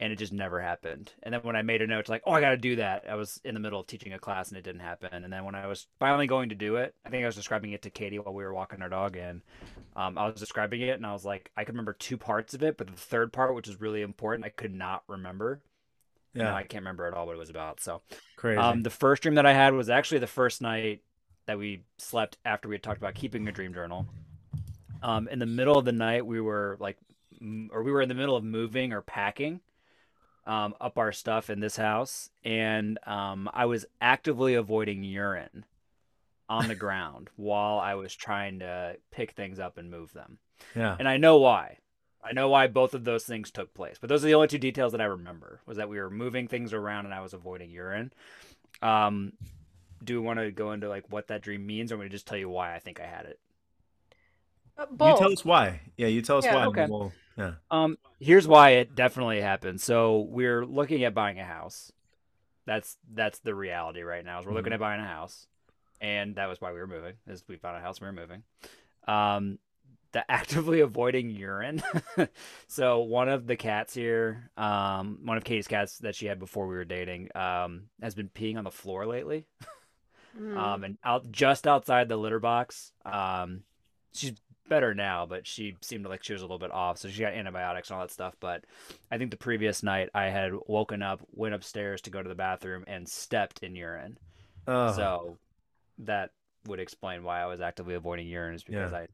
[0.00, 1.12] and it just never happened.
[1.22, 3.04] And then when I made a note, like, oh, I got to do that.
[3.08, 5.22] I was in the middle of teaching a class and it didn't happen.
[5.24, 7.72] And then when I was finally going to do it, I think I was describing
[7.72, 9.42] it to Katie while we were walking our dog in.
[9.94, 12.62] Um, I was describing it and I was like, I could remember two parts of
[12.62, 15.62] it, but the third part, which is really important, I could not remember.
[16.34, 17.80] Yeah, no, I can't remember at all what it was about.
[17.80, 18.02] So
[18.36, 18.58] crazy.
[18.58, 21.02] Um, the first dream that I had was actually the first night
[21.46, 24.06] that we slept after we had talked about keeping a dream journal.
[25.02, 26.96] Um, in the middle of the night, we were like,
[27.70, 29.60] or we were in the middle of moving or packing
[30.46, 35.64] um, up our stuff in this house, and um, I was actively avoiding urine
[36.48, 40.38] on the ground while I was trying to pick things up and move them.
[40.74, 40.96] Yeah.
[40.98, 41.78] And I know why.
[42.24, 44.58] I know why both of those things took place, but those are the only two
[44.58, 45.60] details that I remember.
[45.66, 48.12] Was that we were moving things around and I was avoiding urine.
[48.80, 49.32] Um,
[50.04, 52.38] do we want to go into like what that dream means, or we just tell
[52.38, 53.40] you why I think I had it?
[54.78, 55.80] Uh, you tell us why.
[55.96, 56.66] Yeah, you tell us yeah, why.
[56.66, 56.86] Okay.
[56.88, 57.52] We'll, yeah.
[57.70, 59.80] Um, here's why it definitely happened.
[59.80, 61.92] So we're looking at buying a house.
[62.66, 64.38] That's that's the reality right now.
[64.38, 64.56] Is we're mm-hmm.
[64.58, 65.46] looking at buying a house,
[66.00, 67.14] and that was why we were moving.
[67.26, 68.42] Is we found a house, we were moving.
[69.08, 69.58] Um,
[70.12, 71.82] the actively avoiding urine.
[72.68, 76.66] so one of the cats here, um, one of Katie's cats that she had before
[76.66, 79.46] we were dating, um, has been peeing on the floor lately.
[80.38, 80.56] mm.
[80.56, 82.92] Um, and out just outside the litter box.
[83.04, 83.62] Um,
[84.12, 84.34] she's
[84.72, 86.96] better now, but she seemed like she was a little bit off.
[86.96, 88.34] So she got antibiotics and all that stuff.
[88.40, 88.64] But
[89.10, 92.34] I think the previous night I had woken up, went upstairs to go to the
[92.34, 94.16] bathroom, and stepped in urine.
[94.66, 95.36] So
[95.98, 96.30] that
[96.66, 98.98] would explain why I was actively avoiding urine is because yeah.
[98.98, 99.06] I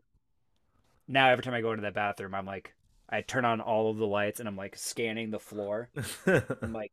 [1.08, 2.74] now every time I go into that bathroom, I'm like
[3.08, 5.88] I turn on all of the lights and I'm like scanning the floor.
[6.26, 6.92] I'm like,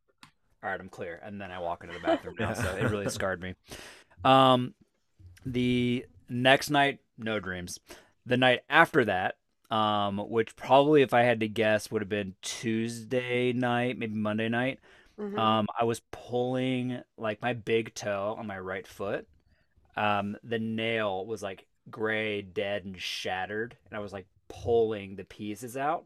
[0.63, 2.54] all right, I'm clear, and then I walk into the bathroom now.
[2.54, 3.54] So it really scarred me.
[4.23, 4.73] Um,
[5.45, 7.80] the next night, no dreams
[8.26, 9.36] the night after that,
[9.72, 14.50] um, which probably, if I had to guess, would have been Tuesday night, maybe Monday
[14.50, 14.80] night.
[15.20, 15.40] Mm-hmm.
[15.40, 19.28] Um, I was pulling like my big toe on my right foot.
[19.96, 25.24] Um, the nail was like gray, dead, and shattered, and I was like pulling the
[25.24, 26.04] pieces out,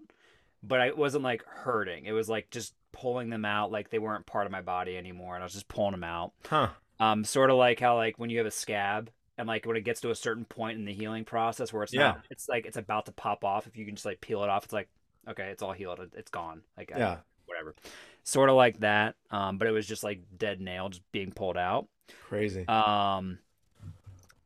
[0.62, 2.06] but I, it wasn't like hurting.
[2.06, 5.36] It was like just pulling them out, like they weren't part of my body anymore,
[5.36, 6.34] and I was just pulling them out.
[6.48, 6.70] Huh.
[7.00, 9.86] Um, sort of like how like when you have a scab and like when it
[9.86, 12.02] gets to a certain point in the healing process where it's yeah.
[12.02, 14.50] not it's like it's about to pop off if you can just like peel it
[14.50, 14.90] off it's like
[15.28, 17.12] okay it's all healed it's gone like yeah.
[17.12, 17.76] I, whatever.
[18.24, 21.58] Sort of like that um but it was just like dead nail just being pulled
[21.58, 21.88] out.
[22.28, 22.68] Crazy.
[22.68, 23.40] Um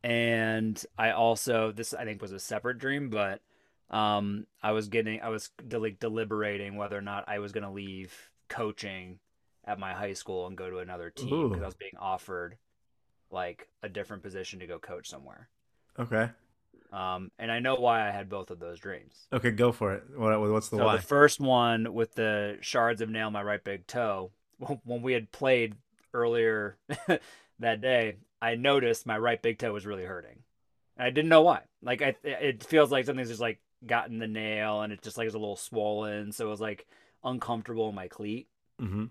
[0.04, 3.40] and i also this i think was a separate dream but
[3.88, 7.70] um i was getting i was like deliberating whether or not i was going to
[7.70, 8.12] leave
[8.50, 9.18] coaching
[9.64, 12.58] at my high school and go to another team because i was being offered
[13.34, 15.48] like a different position to go coach somewhere.
[15.98, 16.30] Okay.
[16.92, 19.26] Um, and I know why I had both of those dreams.
[19.32, 20.04] Okay, go for it.
[20.16, 20.96] What, what's the so why?
[20.96, 24.30] The first one with the shards of nail in my right big toe.
[24.84, 25.74] When we had played
[26.14, 26.76] earlier
[27.58, 30.38] that day, I noticed my right big toe was really hurting.
[30.96, 31.62] And I didn't know why.
[31.82, 35.26] Like I, it feels like something's just like gotten the nail, and it just like
[35.26, 36.86] is a little swollen, so it was like
[37.24, 38.46] uncomfortable in my cleat.
[38.80, 39.06] Mm-hmm.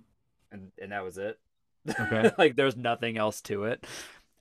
[0.53, 1.37] And and that was it.
[1.87, 2.31] Okay.
[2.37, 3.85] like there's nothing else to it.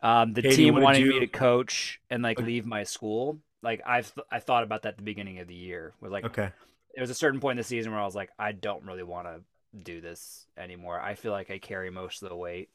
[0.02, 1.12] Um, the Katie, team wanting you...
[1.12, 3.38] me to coach and like leave my school.
[3.62, 5.94] Like I've I thought about that at the beginning of the year.
[6.00, 6.50] Was like okay.
[6.94, 9.02] There was a certain point in the season where I was like, I don't really
[9.02, 9.40] want to
[9.83, 11.00] do this anymore.
[11.00, 12.68] I feel like I carry most of the weight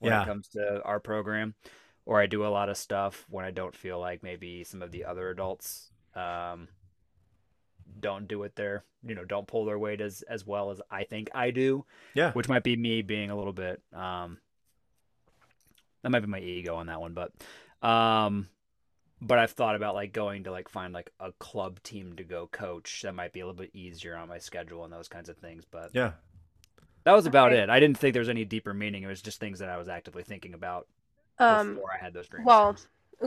[0.00, 0.22] when yeah.
[0.22, 1.54] it comes to our program,
[2.04, 4.90] or I do a lot of stuff when I don't feel like maybe some of
[4.90, 6.68] the other adults um,
[8.00, 11.04] don't do it there you know don't pull their weight as as well as I
[11.04, 11.84] think I do.
[12.14, 14.38] Yeah, which might be me being a little bit um
[16.02, 17.32] that might be my ego on that one, but
[17.86, 18.48] um
[19.20, 22.46] but I've thought about like going to like find like a club team to go
[22.46, 25.38] coach that might be a little bit easier on my schedule and those kinds of
[25.38, 25.64] things.
[25.70, 26.12] But yeah,
[27.04, 27.62] that was about okay.
[27.62, 27.70] it.
[27.70, 29.02] I didn't think there was any deeper meaning.
[29.02, 30.88] It was just things that I was actively thinking about
[31.38, 32.46] um, before I had those dreams.
[32.46, 32.76] Well,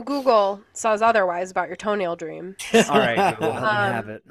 [0.04, 2.56] Google says otherwise about your toenail dream.
[2.74, 4.22] All right, Google, Um, have it.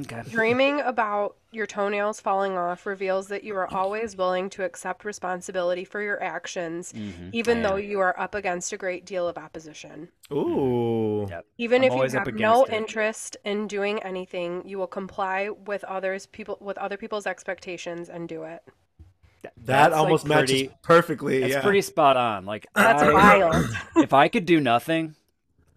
[0.00, 0.22] Okay.
[0.30, 5.84] Dreaming about your toenails falling off reveals that you are always willing to accept responsibility
[5.84, 7.84] for your actions, Mhm, even I though am.
[7.84, 10.08] you are up against a great deal of opposition.
[10.32, 11.26] Ooh.
[11.30, 11.46] Yep.
[11.58, 12.72] Even I'm if you have no it.
[12.72, 18.28] interest in doing anything, you will comply with others people with other people's expectations and
[18.28, 18.62] do it.
[19.58, 21.42] That That's, like, almost matches pretty- perfectly.
[21.42, 21.62] It's yeah.
[21.62, 22.44] pretty spot on.
[22.46, 23.66] Like That's I- wild.
[23.96, 25.14] if I could do nothing,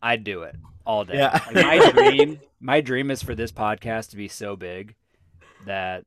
[0.01, 0.55] I'd do it
[0.85, 1.15] all day.
[1.17, 1.39] Yeah.
[1.53, 4.95] Like, my dream, my dream is for this podcast to be so big
[5.65, 6.05] that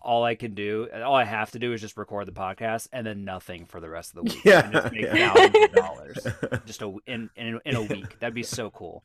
[0.00, 3.04] all I can do, all I have to do is just record the podcast and
[3.04, 4.44] then nothing for the rest of the week.
[4.44, 5.32] Yeah, and just make yeah.
[5.34, 6.26] thousands of dollars
[6.66, 8.16] just a, in, in in a week.
[8.20, 9.02] That'd be so cool.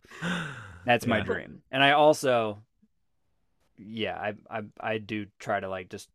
[0.86, 1.24] That's my Yeah.
[1.24, 1.62] dream.
[1.72, 2.60] And I also,
[3.78, 6.08] yeah, I I I do try to like just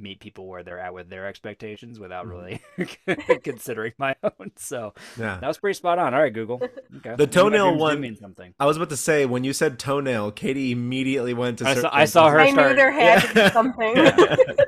[0.00, 3.12] meet people where they're at with their expectations without Mm-hmm.
[3.16, 4.52] really considering my own.
[4.56, 5.38] So Yeah.
[5.40, 6.14] that was pretty spot on.
[6.14, 6.60] All right, Google.
[6.98, 7.14] Okay.
[7.16, 8.52] The toenail one- mean something.
[8.60, 11.68] I was about to say when you said toenail, Katie immediately went to.
[11.68, 13.96] I saw- I saw her I knew start- there had to be something.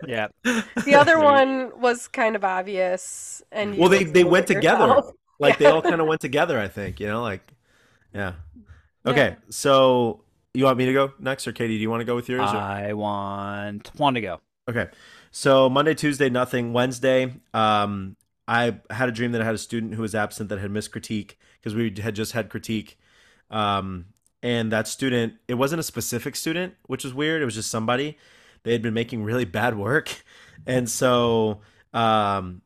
[0.06, 0.28] Yeah.
[0.44, 4.86] The other one was kind of obvious, and Well, they they went together.
[4.86, 5.14] yourself.
[5.38, 6.58] Like they all kind of went together.
[6.58, 7.42] I think you know, like,
[8.14, 8.34] yeah.
[9.04, 10.22] Okay, so
[10.54, 11.76] you want me to go next, or Katie?
[11.76, 12.42] Do you want to go with yours?
[12.50, 14.40] or- I want one to go.
[14.70, 14.88] Okay.
[15.34, 16.74] So Monday, Tuesday, nothing.
[16.74, 18.16] Wednesday, um,
[18.46, 20.92] I had a dream that I had a student who was absent that had missed
[20.92, 22.98] critique because we had just had critique.
[23.50, 24.06] Um,
[24.42, 27.40] and that student, it wasn't a specific student, which was weird.
[27.40, 28.18] It was just somebody.
[28.62, 30.22] They had been making really bad work.
[30.64, 31.60] And so,
[31.92, 32.62] um,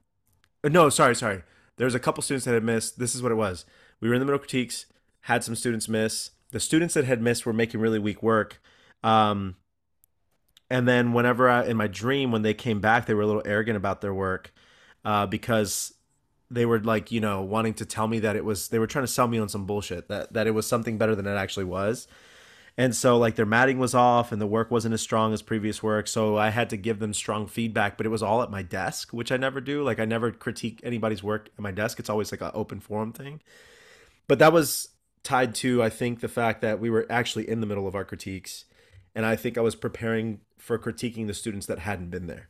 [0.62, 1.44] no, sorry, sorry.
[1.78, 2.98] There was a couple students that had missed.
[2.98, 3.64] This is what it was.
[4.00, 4.84] We were in the middle of critiques,
[5.20, 6.32] had some students miss.
[6.50, 8.60] The students that had missed were making really weak work.
[9.02, 9.56] Um,
[10.70, 13.42] and then whenever I, in my dream, when they came back, they were a little
[13.44, 14.52] arrogant about their work
[15.04, 15.94] uh, because
[16.50, 19.04] they were like, you know, wanting to tell me that it was, they were trying
[19.04, 21.64] to sell me on some bullshit, that, that it was something better than it actually
[21.64, 22.08] was.
[22.78, 25.82] And so, like, their matting was off and the work wasn't as strong as previous
[25.82, 26.06] work.
[26.06, 29.12] So I had to give them strong feedback, but it was all at my desk,
[29.12, 29.82] which I never do.
[29.82, 31.98] Like, I never critique anybody's work at my desk.
[31.98, 33.40] It's always like an open forum thing.
[34.28, 34.90] But that was
[35.22, 38.04] tied to, I think, the fact that we were actually in the middle of our
[38.04, 38.66] critiques.
[39.14, 42.48] And I think I was preparing for critiquing the students that hadn't been there.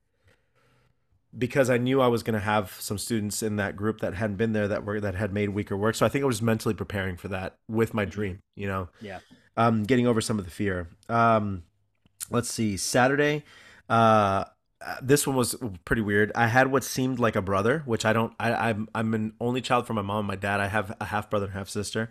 [1.37, 4.37] Because I knew I was going to have some students in that group that hadn't
[4.37, 5.95] been there that were that had made weaker work.
[5.95, 9.19] So I think I was mentally preparing for that with my dream, you know Yeah.
[9.57, 10.89] um, getting over some of the fear.
[11.11, 11.65] Um,
[12.31, 13.45] let's see, Saturday.
[13.89, 14.45] Uh,
[15.03, 16.33] this one was pretty weird.
[16.35, 18.33] I had what seemed like a brother, which I don't.
[18.41, 20.61] I, I'm I'm an only child from my mom and my dad.
[20.61, 22.09] I have a half brother and half sister,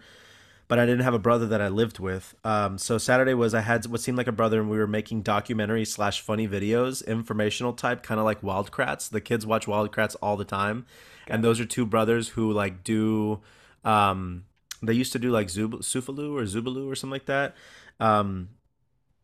[0.68, 2.36] but I didn't have a brother that I lived with.
[2.44, 5.22] Um, so Saturday was I had what seemed like a brother, and we were making
[5.22, 9.10] documentary slash funny videos, informational type, kind of like Wild Kratts.
[9.10, 10.86] The kids watch Wild Kratts all the time,
[11.28, 13.42] and those are two brothers who like do.
[13.84, 14.46] Um,
[14.82, 17.56] they used to do like Zub- Sufaloo or Zubaloo or something like that.
[18.00, 18.50] Um,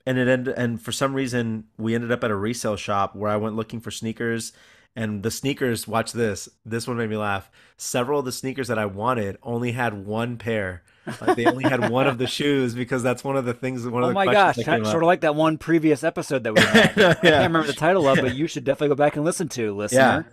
[0.06, 3.30] and it ended, and for some reason we ended up at a resale shop where
[3.32, 4.54] I went looking for sneakers.
[4.96, 6.50] And the sneakers, watch this.
[6.66, 7.50] This one made me laugh.
[7.78, 10.84] Several of the sneakers that I wanted only had one pair.
[11.22, 13.88] Like they only had one of the shoes because that's one of the things.
[13.88, 14.92] One of Oh the my gosh, that came of, up.
[14.92, 16.92] sort of like that one previous episode that we had.
[17.00, 19.74] I can't remember the title of, but you should definitely go back and listen to,
[19.74, 20.28] listener.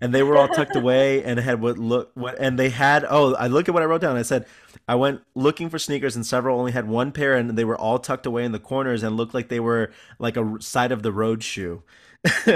[0.00, 3.34] and they were all tucked away and had what look what and they had oh
[3.34, 4.46] I look at what I wrote down I said
[4.86, 7.98] I went looking for sneakers and several only had one pair and they were all
[7.98, 9.90] tucked away in the corners and looked like they were
[10.20, 11.82] like a side of the road shoe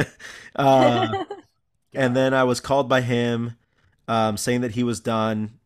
[0.57, 1.25] uh,
[1.95, 3.57] and then I was called by him
[4.07, 5.59] um, saying that he was done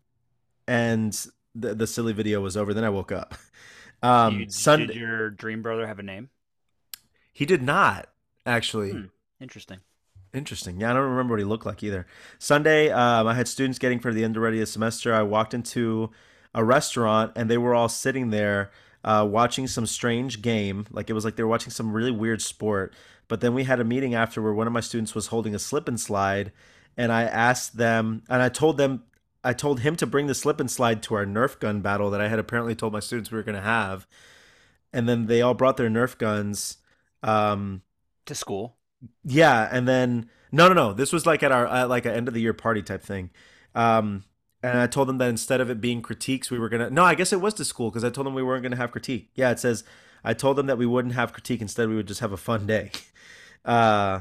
[0.67, 1.13] and
[1.55, 3.35] the, the silly video was over then I woke up
[4.03, 6.31] um, Did- Sunday Did your dream brother have a name?
[7.33, 8.09] he did not
[8.47, 9.05] actually Hmm.
[9.41, 9.81] Interesting.
[10.33, 10.81] Interesting.
[10.81, 12.07] Yeah, I don't remember what he looked like either.
[12.39, 15.13] Sunday, um, I had students getting for the end of the semester.
[15.13, 16.11] I walked into
[16.55, 18.71] a restaurant and they were all sitting there
[19.05, 20.87] uh, watching some strange game.
[20.91, 22.95] Like it was like they were watching some really weird sport.
[23.33, 25.59] But then we had a meeting after where one of my students was holding a
[25.59, 26.53] slip and slide,
[26.99, 29.05] and I asked them, and I told them,
[29.43, 32.21] I told him to bring the slip and slide to our Nerf gun battle that
[32.21, 34.07] I had apparently told my students we were going to have,
[34.93, 36.77] and then they all brought their Nerf guns.
[37.23, 37.81] Um,
[38.27, 38.77] To school.
[39.25, 40.93] yeah, and then no, no, no.
[40.93, 43.31] This was like at our at like an end of the year party type thing.
[43.75, 44.25] Um,
[44.63, 46.91] and I told them that instead of it being critiques, we were gonna.
[46.91, 48.91] No, I guess it was to school because I told them we weren't gonna have
[48.91, 49.31] critique.
[49.35, 49.85] Yeah, it says
[50.23, 51.63] I told them that we wouldn't have critique.
[51.63, 52.91] Instead, we would just have a fun day.
[53.65, 54.21] Uh,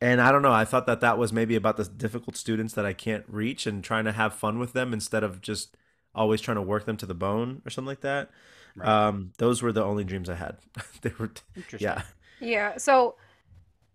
[0.00, 0.52] and I don't know.
[0.52, 3.82] I thought that that was maybe about the difficult students that I can't reach and
[3.82, 5.76] trying to have fun with them instead of just
[6.14, 8.30] always trying to work them to the bone or something like that.
[8.76, 8.98] Right.
[9.08, 10.58] Um, those were the only dreams I had.
[11.02, 11.86] they were, Interesting.
[11.86, 12.02] yeah.
[12.40, 12.76] Yeah.
[12.78, 13.16] So,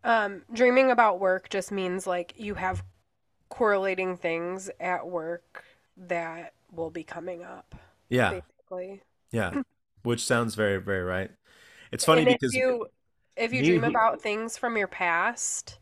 [0.04, 2.84] um, dreaming about work just means like you have
[3.50, 5.66] correlating things at work
[5.98, 7.76] that will be coming up,
[8.10, 9.04] Yeah, basically.
[9.32, 9.56] yeah.
[10.04, 11.32] Which sounds very, very right.
[11.92, 12.88] It's funny And if because you
[13.36, 15.80] if you Me- dream about things from your past,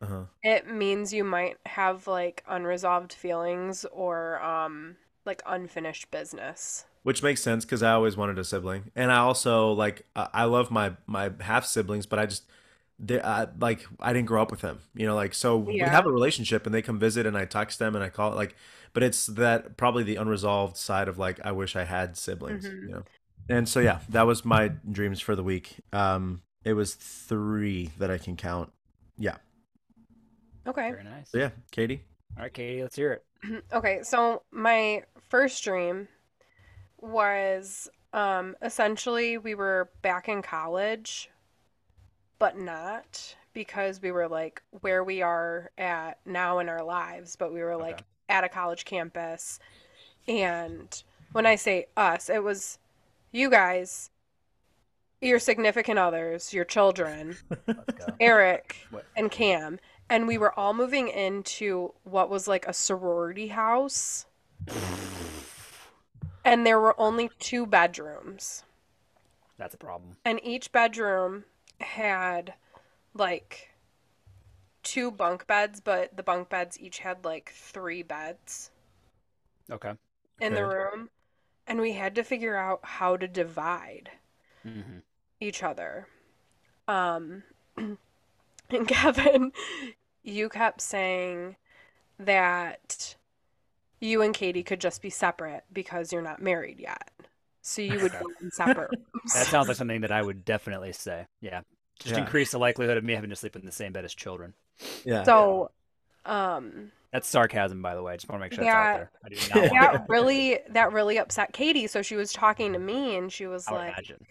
[0.00, 6.86] uh it means you might have like unresolved feelings or um like unfinished business.
[7.02, 10.70] which makes sense because I always wanted a sibling, and I also like I love
[10.70, 12.44] my my half siblings, but I just
[12.98, 16.06] they I, like I didn't grow up with them, you know, like so we have
[16.06, 18.56] a relationship, and they come visit, and I text them, and I call it like,
[18.92, 22.82] but it's that probably the unresolved side of like I wish I had siblings, Mhm.
[22.82, 23.04] you know,
[23.48, 25.76] and so yeah, that was my dreams for the week.
[25.92, 28.72] Um, it was three that I can count.
[29.16, 29.36] Yeah,
[30.66, 30.90] Okay.
[30.90, 31.30] Very nice.
[31.30, 32.02] so yeah, Katie.
[32.36, 33.24] All right, Katie, let's hear it.
[33.72, 36.08] Okay, so my first dream
[37.00, 41.30] was um essentially we were back in college,
[42.38, 47.52] but not because we were like where we are at now in our lives, but
[47.52, 48.04] we were like Okay.
[48.28, 49.58] at a college campus.
[50.28, 51.02] And
[51.32, 52.78] when I say us, it was
[53.32, 54.10] you guys,
[55.20, 57.36] your significant others, your children,
[58.20, 63.48] Eric What- and Cam, and we were all moving into what was like a sorority
[63.48, 64.26] house.
[66.44, 68.64] And there were only two bedrooms.
[69.58, 70.16] That's a problem.
[70.24, 71.44] And each bedroom
[71.80, 72.54] had
[73.12, 73.70] like
[74.82, 78.70] two bunk beds, but the bunk beds each had like three beds
[79.70, 79.92] Okay.
[80.40, 81.10] in the room.
[81.66, 84.10] And we had to figure out how to divide.
[84.62, 85.00] hmm
[85.40, 86.06] each other.
[86.86, 87.42] Um,
[87.76, 87.98] and
[88.88, 89.52] Kevin,
[90.22, 91.56] you kept saying
[92.18, 93.16] that
[94.00, 97.10] you and Katie could just be separate because you're not married yet.
[97.62, 98.90] So you would be in separate
[99.34, 101.26] That sounds like something that I would definitely say.
[101.40, 101.62] Yeah.
[102.00, 102.22] Just Yeah.
[102.22, 104.54] increase the likelihood of me having to sleep in the same bed as children.
[105.04, 105.24] Yeah.
[105.24, 105.70] So,
[106.24, 108.12] um, That's sarcasm, by the way.
[108.12, 108.72] I just want to make sure Yeah.
[108.74, 109.10] that's out there.
[109.24, 111.86] I do not want that really that really upset Katie.
[111.88, 114.24] So she was talking to me and she was I like imagine.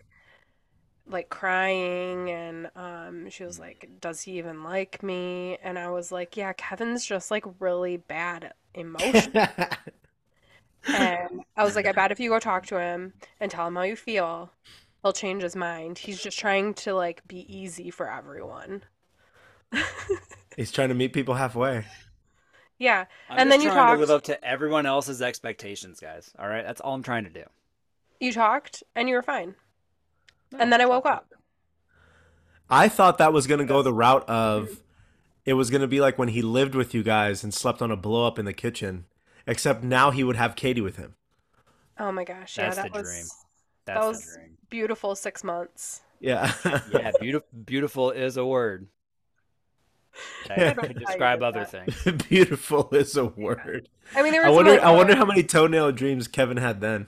[1.09, 6.11] Like crying and um she was like does he even like me and I was
[6.11, 9.31] like yeah Kevin's just like really bad at emotion
[10.87, 13.75] And I was like, I bet if you go talk to him and tell him
[13.75, 14.51] how you feel,
[15.01, 15.97] he'll change his mind.
[15.97, 18.83] He's just trying to like be easy for everyone.
[20.55, 21.85] He's trying to meet people halfway.
[22.79, 23.05] Yeah.
[23.29, 26.31] I'm and just then you trying to live up to everyone else's expectations, guys.
[26.39, 27.43] All right, that's all I'm trying to do.
[28.19, 29.55] You talked and you were fine.
[30.57, 31.33] And then I woke up.
[32.69, 34.81] I thought that was going to go the route of
[35.45, 37.91] it was going to be like when he lived with you guys and slept on
[37.91, 39.05] a blow up in the kitchen,
[39.45, 41.15] except now he would have Katie with him.
[41.99, 42.57] Oh my gosh.
[42.57, 43.25] Yeah, That's that the was dream.
[43.85, 44.57] that was the dream.
[44.69, 46.01] beautiful six months.
[46.19, 46.51] Yeah.
[46.91, 47.47] Yeah, beautiful.
[47.65, 48.87] Beautiful is a word.
[50.49, 51.71] I That don't could know how you describe other that.
[51.71, 52.03] things.
[52.29, 53.89] Beautiful is a word.
[54.15, 56.81] I mean, there were I wonder like, I wonder how many toenail dreams Kevin had
[56.81, 57.07] then.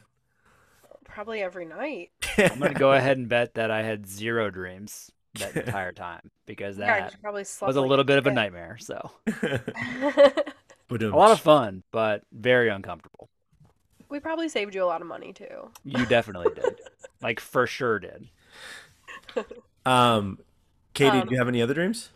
[1.19, 2.11] Probably every night.
[2.37, 6.77] I'm gonna go ahead and bet that I had zero dreams that entire time because
[6.77, 8.77] that you probably slept was a like little bit of a nightmare.
[8.79, 13.27] So a lot of fun, but very uncomfortable.
[14.07, 15.69] we probably saved you a lot of money too.
[15.83, 16.79] You definitely did,
[17.21, 18.29] like for sure did.
[19.85, 20.39] Um
[20.93, 22.11] Katie, Um, do you have any other dreams?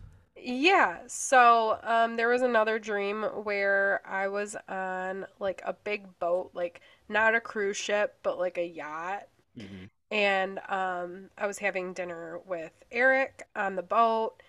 [0.46, 6.52] Yeah, so um, there was another dream where I was on like a big boat,
[6.54, 9.28] like not a cruise ship, but like a yacht.
[9.58, 9.90] Mhm.
[10.12, 14.44] And um, I was having dinner with Eric on the boat,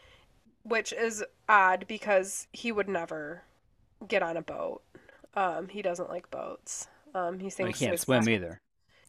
[0.64, 3.44] which is odd because he would never
[4.08, 4.82] get on a boat.
[5.34, 6.88] Um, he doesn't like boats.
[7.14, 8.60] Um, he Well, he can't swim either.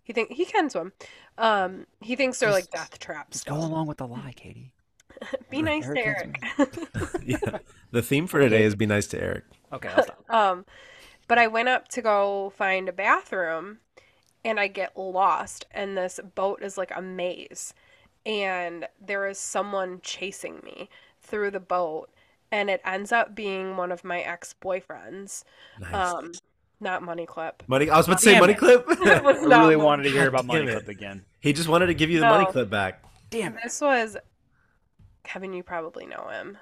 [0.03, 0.93] He think he can swim.
[1.37, 3.31] Um, he thinks they're like death traps.
[3.31, 4.74] Just go along with the lie, Katie.
[5.49, 6.77] Be nice to Eric Eric.
[7.25, 7.57] yeah.
[7.91, 9.43] The theme for today is be nice to Eric.
[9.71, 10.29] Okay, I'll stop.
[10.29, 10.65] Um,
[11.27, 13.79] but I went up to go find a bathroom
[14.43, 17.73] and I get lost and this boat is like a maze
[18.25, 20.89] and there is someone chasing me
[21.21, 22.09] through the boat
[22.51, 25.43] and it ends up being one of my ex-boyfriends.
[25.79, 25.93] Nice.
[25.93, 26.31] Um,
[26.81, 27.63] not Money Clip.
[27.67, 28.59] money I was about to say Damn money it.
[28.59, 28.85] clip.
[28.89, 30.71] I really Money- wanted to hear about God Money.
[30.71, 31.23] Clip again.
[31.39, 33.01] he just wanted to give you the money clip back.
[33.29, 33.61] Damn it.
[33.63, 34.17] This was
[35.25, 36.57] Kevin, you probably know him.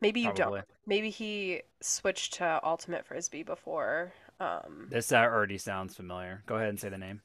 [0.00, 0.60] Maybe you Probably.
[0.60, 0.68] don't.
[0.86, 4.12] Maybe he switched to Ultimate Frisbee before.
[4.38, 6.42] Um, This uh, already sounds familiar.
[6.46, 7.22] Go ahead and say the name.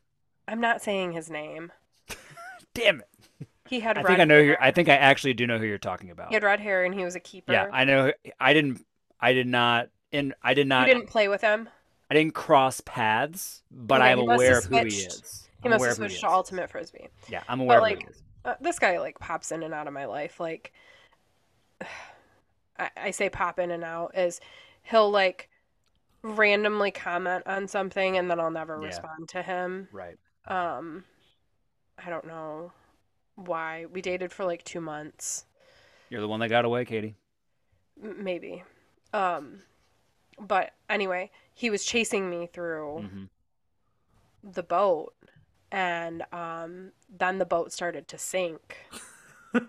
[0.48, 1.72] I'm not saying his name.
[2.74, 3.48] Damn it.
[3.68, 4.58] He had I red think I know who hair.
[4.62, 6.30] I think I actually do know who you're talking about.
[6.30, 7.54] He had red hair and he was a keeper.
[7.54, 8.12] Yeah, I know.
[8.40, 8.86] I didn't.
[9.20, 9.90] I did not.
[10.12, 10.88] In I did not.
[10.88, 11.70] you didn't play with him.
[12.10, 15.08] I didn't cross paths, but Okay, I'm he must aware have of who he switched.
[15.14, 15.48] is.
[15.62, 16.34] He I'm must aware have of who switched to is.
[16.34, 17.08] Ultimate Frisbee.
[17.30, 18.22] Yeah, I'm aware of who he like, is.
[18.46, 20.40] Uh, this guy like pops in and out of my life.
[20.40, 20.74] Like,
[22.80, 24.40] I, I say pop in and out is
[24.84, 25.50] he'll like
[26.24, 28.88] randomly comment on something and then I'll never Yeah.
[28.88, 29.90] respond to him.
[29.92, 30.18] Right.
[30.48, 31.06] Um,
[32.04, 32.74] I don't know
[33.36, 33.86] why.
[33.88, 35.46] We dated for like two months,
[36.10, 37.18] You're the one that got away, Katie.
[38.02, 38.64] m- maybe.
[39.14, 39.62] Um,
[40.40, 43.26] but anyway, he was chasing me through hmm
[44.44, 45.14] the boat,
[45.74, 48.78] and um, then the boat started to sink.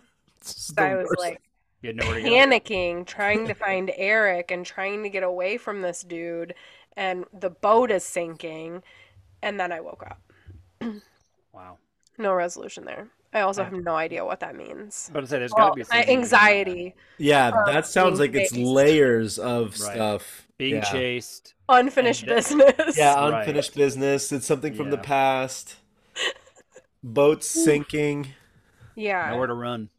[0.46, 1.18] So I was worst.
[1.20, 1.40] like
[1.80, 2.28] You had nowhere to go.
[2.28, 6.54] panicking, trying to find Eric and trying to get away from this dude,
[6.98, 8.82] and the boat is sinking.
[9.42, 10.20] And then I woke up.
[11.52, 11.78] Wow.
[12.18, 13.08] No resolution there.
[13.32, 13.70] I also Yeah.
[13.70, 15.10] have no idea what that means.
[15.12, 16.08] But I say there's got to be a my that.
[16.10, 19.94] anxiety, yeah, that sounds being like it's layers of Right.
[19.94, 20.46] stuff.
[20.58, 20.82] being yeah.
[20.82, 21.54] chased.
[21.68, 22.96] unfinished business.
[22.98, 23.40] Yeah, Right.
[23.40, 24.30] unfinished business.
[24.30, 25.76] It's something from the past.
[27.02, 28.28] Boats sinking.
[28.94, 29.30] Yeah.
[29.30, 29.90] Nowhere to run.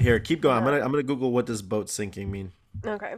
[0.00, 0.56] Here, keep going.
[0.56, 2.52] I'm gonna I'm gonna Google what does boat sinking mean.
[2.84, 3.14] Okay.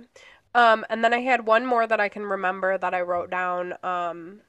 [0.54, 3.74] Um, and then I had one more that I can remember that I wrote down.
[3.82, 4.40] Um,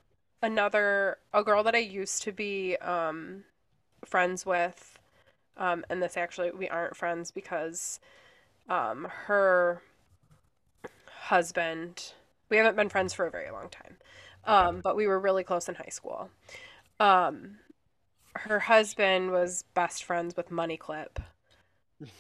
[0.42, 3.44] another a girl that I used to be um
[4.06, 4.98] friends with.
[5.58, 8.00] Um, and this actually we aren't friends because
[8.68, 9.82] um her
[11.08, 12.14] husband
[12.50, 13.98] we haven't been friends for a very long time.
[14.46, 16.30] Um, but we were really close in high school.
[17.00, 17.60] Um,
[18.36, 21.20] her husband was best friends with Money Clip.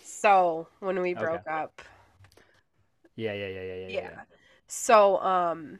[0.04, 1.40] So when we Okay.
[1.40, 1.82] broke up,
[3.16, 4.10] Yeah, yeah, yeah, yeah, yeah, yeah.
[4.10, 4.22] yeah.
[4.68, 5.80] So, um,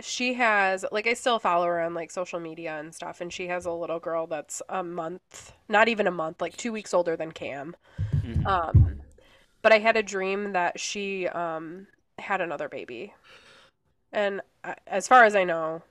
[0.00, 3.48] she has like I still follow her on like social media and stuff, and she
[3.48, 7.16] has a little girl that's a month, not even a month, like two weeks older
[7.16, 7.74] than Cam.
[8.22, 8.48] Mhm.
[8.48, 9.02] Um,
[9.62, 13.14] but I had a dream that she um had another baby,
[14.12, 15.82] and I, as far as I know,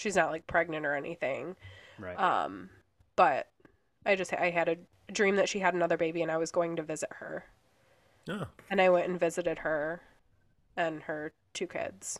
[0.00, 1.56] she's not like pregnant or anything.
[1.98, 2.18] Right.
[2.18, 2.70] Um,
[3.16, 3.48] but
[4.06, 4.76] I just I had a
[5.12, 7.44] dream that she had another baby, and I was going to visit her.
[8.28, 8.46] Oh.
[8.70, 10.00] And I went and visited her
[10.76, 12.18] and her two kids.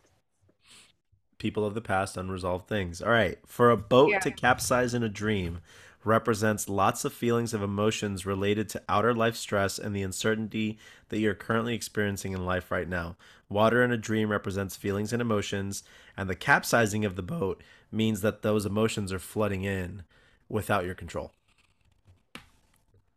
[1.38, 3.00] People of the past, unresolved things.
[3.00, 3.38] All right.
[3.46, 4.18] For a boat Yeah.
[4.20, 5.60] to capsize in a dream
[6.04, 10.78] represents lots of feelings of emotions related to outer life stress and the uncertainty
[11.10, 13.16] that you're currently experiencing in life right now.
[13.50, 15.82] Water in a dream represents feelings and emotions,
[16.16, 20.04] and the capsizing of the boat means that those emotions are flooding in
[20.48, 21.32] without your control.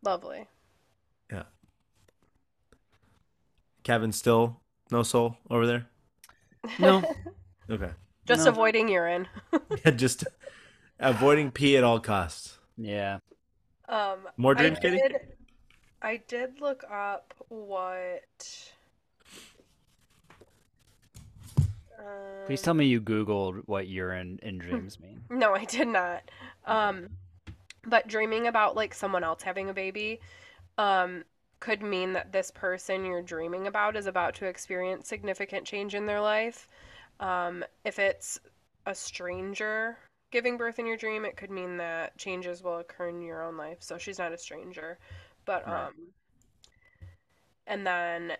[0.03, 0.47] Lovely.
[1.31, 1.43] Yeah.
[3.84, 4.59] Kevin, still
[4.91, 5.86] no soul over there?
[6.79, 7.03] No.
[7.69, 7.91] Okay.
[8.27, 8.51] Just No.
[8.51, 9.25] avoiding urine.
[9.86, 10.25] yeah, Just
[10.99, 12.57] avoiding pee at all costs.
[12.75, 13.19] Yeah.
[13.88, 14.99] Um, More I dreams, Katie?
[16.01, 18.73] I did look up what.
[22.46, 25.22] Please tell me you Googled what urine in dreams mean.
[25.30, 26.22] No, I did not.
[26.66, 27.10] Um,
[27.86, 30.20] but dreaming about like someone else having a baby,
[30.78, 31.24] um,
[31.60, 36.06] could mean that this person you're dreaming about is about to experience significant change in
[36.06, 36.68] their life.
[37.20, 38.39] Um, if it's
[38.86, 39.98] a stranger
[40.32, 43.56] giving birth in your dream, it could mean that changes will occur in your own
[43.56, 43.78] life.
[43.80, 44.98] So she's not a stranger,
[45.46, 45.88] but Right.
[45.88, 45.94] um,
[47.68, 48.34] and then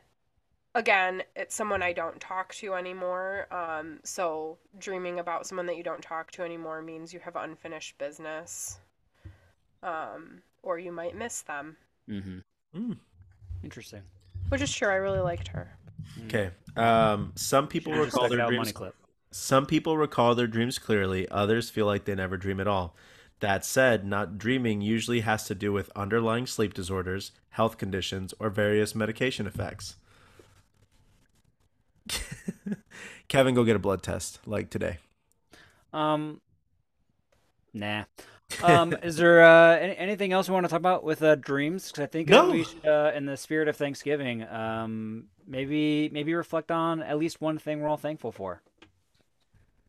[0.76, 3.48] again, it's someone I don't talk to anymore.
[3.52, 7.98] Um, so dreaming about someone that you don't talk to anymore means you have unfinished
[7.98, 8.80] business.
[9.82, 11.76] Um, or you might miss them,
[12.10, 12.40] Mm-hmm.
[12.92, 12.98] Mm.
[13.64, 14.02] Interesting.
[14.50, 14.88] which is true.
[14.90, 15.78] I really liked her.
[16.26, 16.52] Okay.
[16.76, 18.58] Um, some people Should've recall their dreams.
[18.58, 18.96] money clip.
[19.32, 21.28] Some people recall their dreams clearly.
[21.30, 22.96] Others feel like they never dream at all.
[23.40, 28.50] That said, not dreaming usually has to do with underlying sleep disorders, health conditions, or
[28.50, 29.96] various medication effects.
[33.28, 34.98] Kevin, go get a blood test like today.
[35.92, 36.42] Um,
[37.74, 38.04] nah.
[38.62, 41.88] Um, is there uh, any, anything else we want to talk about with uh, dreams?
[41.88, 42.52] Because I think No.
[42.52, 47.42] we should, uh, in the spirit of Thanksgiving, um, maybe maybe reflect on at least
[47.42, 48.62] one thing we're all thankful for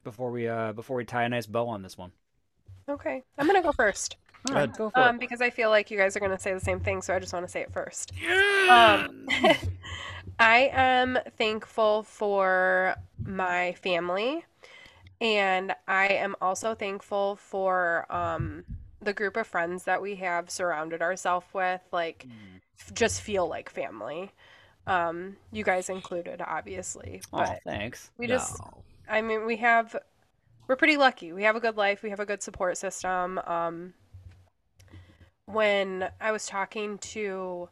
[0.02, 2.12] before we uh before we tie a nice bow on this one.
[2.88, 4.16] Okay, I'm gonna go first.
[4.48, 5.20] All right, go for Um, it.
[5.20, 7.32] because I feel like you guys are gonna say the same thing, so I just
[7.32, 8.12] want to say it first.
[8.70, 9.26] Um,
[10.38, 14.44] I am thankful for my family,
[15.20, 18.64] and I am also thankful for um,
[19.00, 21.80] the group of friends that we have surrounded ourselves with.
[21.92, 22.60] Like, Mm.
[22.78, 24.32] f- just feel like family.
[24.86, 28.10] Um, you guys included, obviously, Oh, thanks.
[28.18, 28.82] we just No.
[29.08, 29.96] I mean, we have,
[30.66, 31.32] we're pretty lucky.
[31.32, 32.02] We have a good life.
[32.02, 33.38] We have a good support system.
[35.46, 37.68] When I was talking to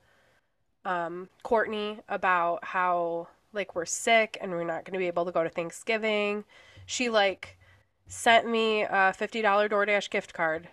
[0.84, 5.32] um, Courtney about how, like, we're sick and we're not going to be able to
[5.32, 6.44] go to Thanksgiving,
[6.86, 7.58] she, like,
[8.06, 10.68] sent me a $50 DoorDash gift card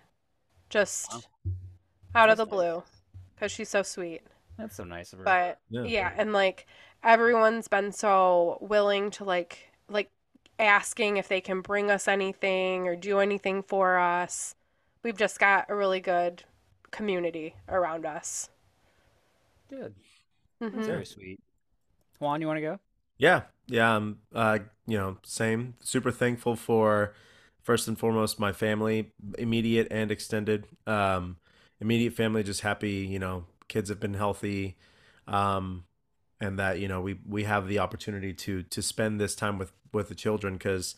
[0.70, 1.22] just Wow.
[2.16, 2.52] out of the nice.
[2.52, 2.84] blue
[3.36, 4.22] because she's so sweet.
[4.58, 5.26] That's so nice of her.
[5.26, 5.86] But Yeah.
[5.88, 6.66] yeah, and like
[7.04, 10.10] everyone's been so willing to like like
[10.60, 14.56] asking if they can bring us anything or do anything for us.
[15.04, 16.44] We've just got a really good
[16.92, 18.50] community around us.
[19.70, 19.96] Good.
[20.62, 21.40] hmm Very sweet.
[22.20, 22.80] Juan, you want to go?
[23.18, 23.96] Yeah, yeah.
[23.96, 25.76] I'm, uh, you know, same.
[25.82, 27.14] Super thankful for
[27.64, 30.66] first and foremost my family, immediate and extended.
[30.88, 31.38] Um,
[31.80, 32.92] immediate family, just happy.
[33.10, 34.78] You know, kids have been healthy,
[35.28, 35.84] um,
[36.42, 39.72] and that you know we we have the opportunity to to spend this time with
[39.94, 40.96] with the children because,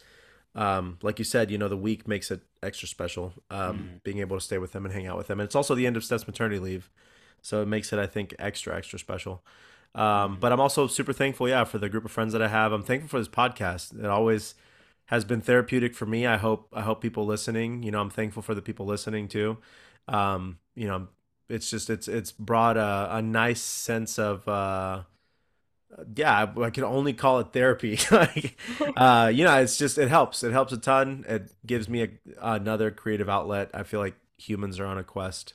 [0.56, 3.34] um, like you said, you know, the week makes it extra special.
[3.50, 5.76] Um, being able to stay with them and hang out with them, and it's also
[5.76, 6.90] the end of Steph's maternity leave,
[7.42, 9.44] so it makes it I think extra extra special.
[9.94, 12.72] Um, but I'm also super thankful, yeah, for the group of friends that I have.
[12.72, 13.98] I'm thankful for this podcast.
[13.98, 14.56] It always
[15.08, 16.26] has been therapeutic for me.
[16.26, 19.58] I hope I hope people listening, you know, I'm thankful for the people listening too.
[20.08, 21.08] Um, you know,
[21.50, 25.02] it's just it's it's brought a, a nice sense of uh
[26.16, 28.00] yeah, I, can only call it therapy.
[28.12, 28.58] like
[28.96, 30.44] uh you know, it's just it helps.
[30.44, 31.26] It helps a ton.
[31.28, 32.10] It gives me a,
[32.42, 33.70] another creative outlet.
[33.74, 35.54] I feel like humans are on a quest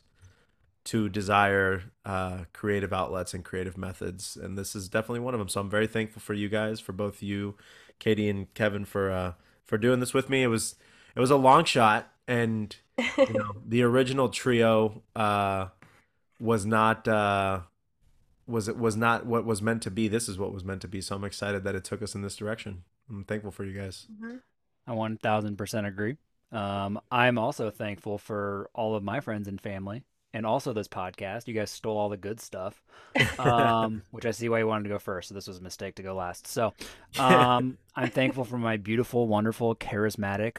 [0.87, 5.49] to desire uh, creative outlets and creative methods, and this is definitely one of them.
[5.49, 7.57] So I'm very thankful for you guys, for both you,
[7.99, 9.33] Katie and Kevin, for uh,
[9.65, 10.45] for doing this with me.
[10.45, 10.77] It was
[11.17, 12.75] it was a long shot, and
[13.19, 15.69] you know the original trio uh,
[16.39, 17.61] was not uh,
[18.47, 20.09] was it was not what was meant to be.
[20.09, 21.01] This is what was meant to be.
[21.01, 22.85] So I'm excited that it took us in this direction.
[23.09, 24.07] I'm thankful for you guys.
[24.87, 26.17] I 1000% agree.
[26.53, 31.49] Um, I'm also thankful for all of my friends and family and also this podcast.
[31.49, 32.85] You guys stole all the good stuff,
[33.39, 35.29] um, which I see why you wanted to go first.
[35.29, 36.47] So this was a mistake to go last.
[36.47, 36.73] So
[37.19, 40.59] um, I'm thankful for my beautiful, wonderful, charismatic,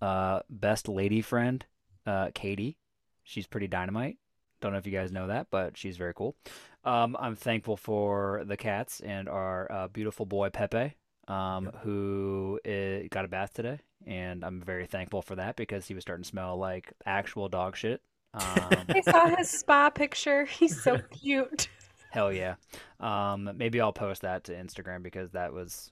[0.00, 1.64] uh, best lady friend,
[2.06, 2.76] uh, Katie.
[3.24, 4.18] She's pretty dynamite.
[4.60, 6.36] Don't know if you guys know that, but she's very cool.
[6.84, 10.94] Um, I'm thankful for the cats and our uh, beautiful boy Pepe,
[11.28, 15.94] um, who uh got a bath today, and I'm very thankful for that because he
[15.94, 18.02] was starting to smell like actual dog shit.
[18.34, 20.44] Um, I saw his spa picture.
[20.46, 21.68] He's so cute.
[22.10, 22.56] hell yeah.
[23.00, 25.90] Um, maybe I'll post that to Instagram because that was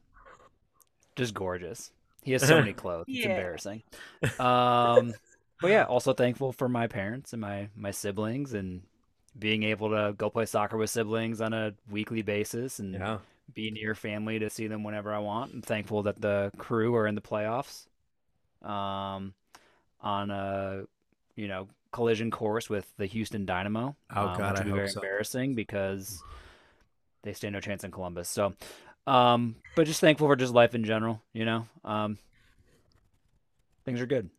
[1.16, 1.92] just gorgeous.
[2.22, 3.06] He has so many clothes.
[3.14, 3.26] It's Yeah.
[3.26, 3.82] embarrassing.
[4.38, 5.16] Um,
[5.60, 8.82] but yeah, also thankful for my parents and my my siblings and
[9.38, 13.18] being able to go play soccer with siblings on a weekly basis and Yeah.
[13.54, 15.52] be near family to see them whenever I want.
[15.54, 17.86] I'm thankful that the crew are in the playoffs,
[18.62, 19.34] um,
[20.00, 20.84] on a
[21.36, 23.96] you know collision course with the Houston Dynamo.
[24.14, 25.00] Oh, um, God, which I would be hope very so.
[25.00, 26.22] embarrassing because
[27.22, 28.28] they stand no chance in Columbus.
[28.28, 28.54] So,
[29.06, 31.20] um, but just thankful for just life in general.
[31.32, 32.18] You know, um,
[33.84, 34.30] things are good.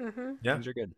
[0.00, 0.54] hmm Yeah.
[0.54, 0.92] Things are good.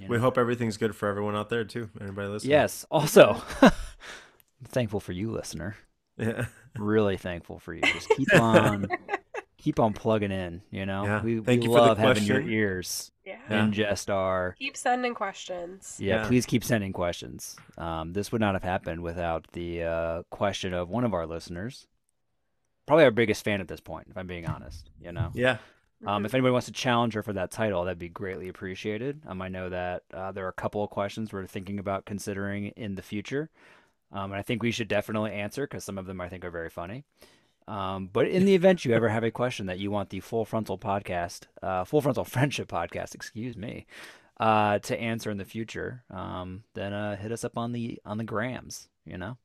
[0.00, 1.88] You We hope everything's good for everyone out there too.
[2.00, 2.50] Everybody listening.
[2.52, 2.84] Yes.
[2.90, 3.72] Also, I'm
[4.64, 5.76] thankful for you, listener.
[6.16, 6.46] Yeah.
[6.76, 7.80] really thankful for you.
[7.82, 8.88] Just keep on,
[9.58, 10.62] keep on plugging in.
[10.70, 11.22] You know, Yeah.
[11.22, 13.38] we Thank we you for love having your ears Yeah.
[13.48, 13.64] Yeah.
[13.66, 14.54] ingest our.
[14.58, 15.96] Keep sending questions.
[15.98, 16.26] Yeah, Yeah.
[16.26, 17.56] please keep sending questions.
[17.78, 21.86] Um, this would not have happened without the uh, question of one of our listeners,
[22.86, 24.90] probably our biggest fan at this point, if I'm being honest.
[25.00, 25.56] You know, Yeah.
[26.06, 29.22] Um, if anybody wants to challenge her for that title, that'd be greatly appreciated.
[29.26, 32.68] Um, I know that uh, there are a couple of questions we're thinking about considering
[32.68, 33.50] in the future.
[34.12, 36.50] Um, and I think we should definitely answer because some of them I think are
[36.50, 37.04] very funny.
[37.68, 40.44] Um, but in the event you ever have a question that you want the Full
[40.44, 43.86] Frontal podcast, uh, Full Frontal Friendship podcast, excuse me,
[44.40, 48.18] uh, to answer in the future, um, then uh, hit us up on the on
[48.18, 48.88] the grams.
[49.04, 49.36] You know.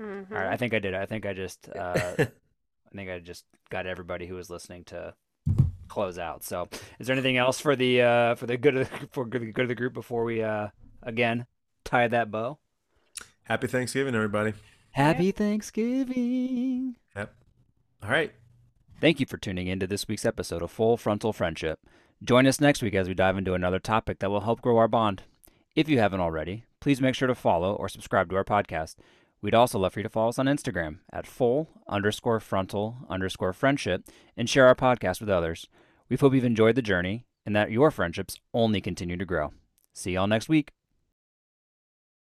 [0.00, 0.30] Mhm.
[0.30, 0.94] All right, I think I did.
[0.94, 2.26] I think I just uh,
[2.92, 5.14] I think I just got everybody who was listening to
[5.88, 6.44] close out.
[6.44, 6.68] So,
[6.98, 9.62] is there anything else for the uh, for the good of for good, the good
[9.62, 10.68] of the group before we uh,
[11.02, 11.46] again
[11.84, 12.58] tie that bow?
[13.44, 14.52] Happy Thanksgiving, everybody.
[14.90, 16.96] Happy Thanksgiving.
[17.16, 17.34] Yep.
[18.02, 18.32] All right.
[19.00, 21.78] Thank you for tuning in to this week's episode of Full Frontal Friendship.
[22.22, 24.88] Join us next week as we dive into another topic that will help grow our
[24.88, 25.22] bond.
[25.76, 28.96] If you haven't already, please make sure to follow or subscribe to our podcast.
[29.40, 33.52] We'd also love for you to follow us on Instagram at full underscore frontal underscore
[33.52, 34.04] friendship
[34.36, 35.68] and share our podcast with others.
[36.08, 39.52] We hope you've enjoyed the journey and that your friendships only continue to grow.
[39.94, 40.70] See y'all next week.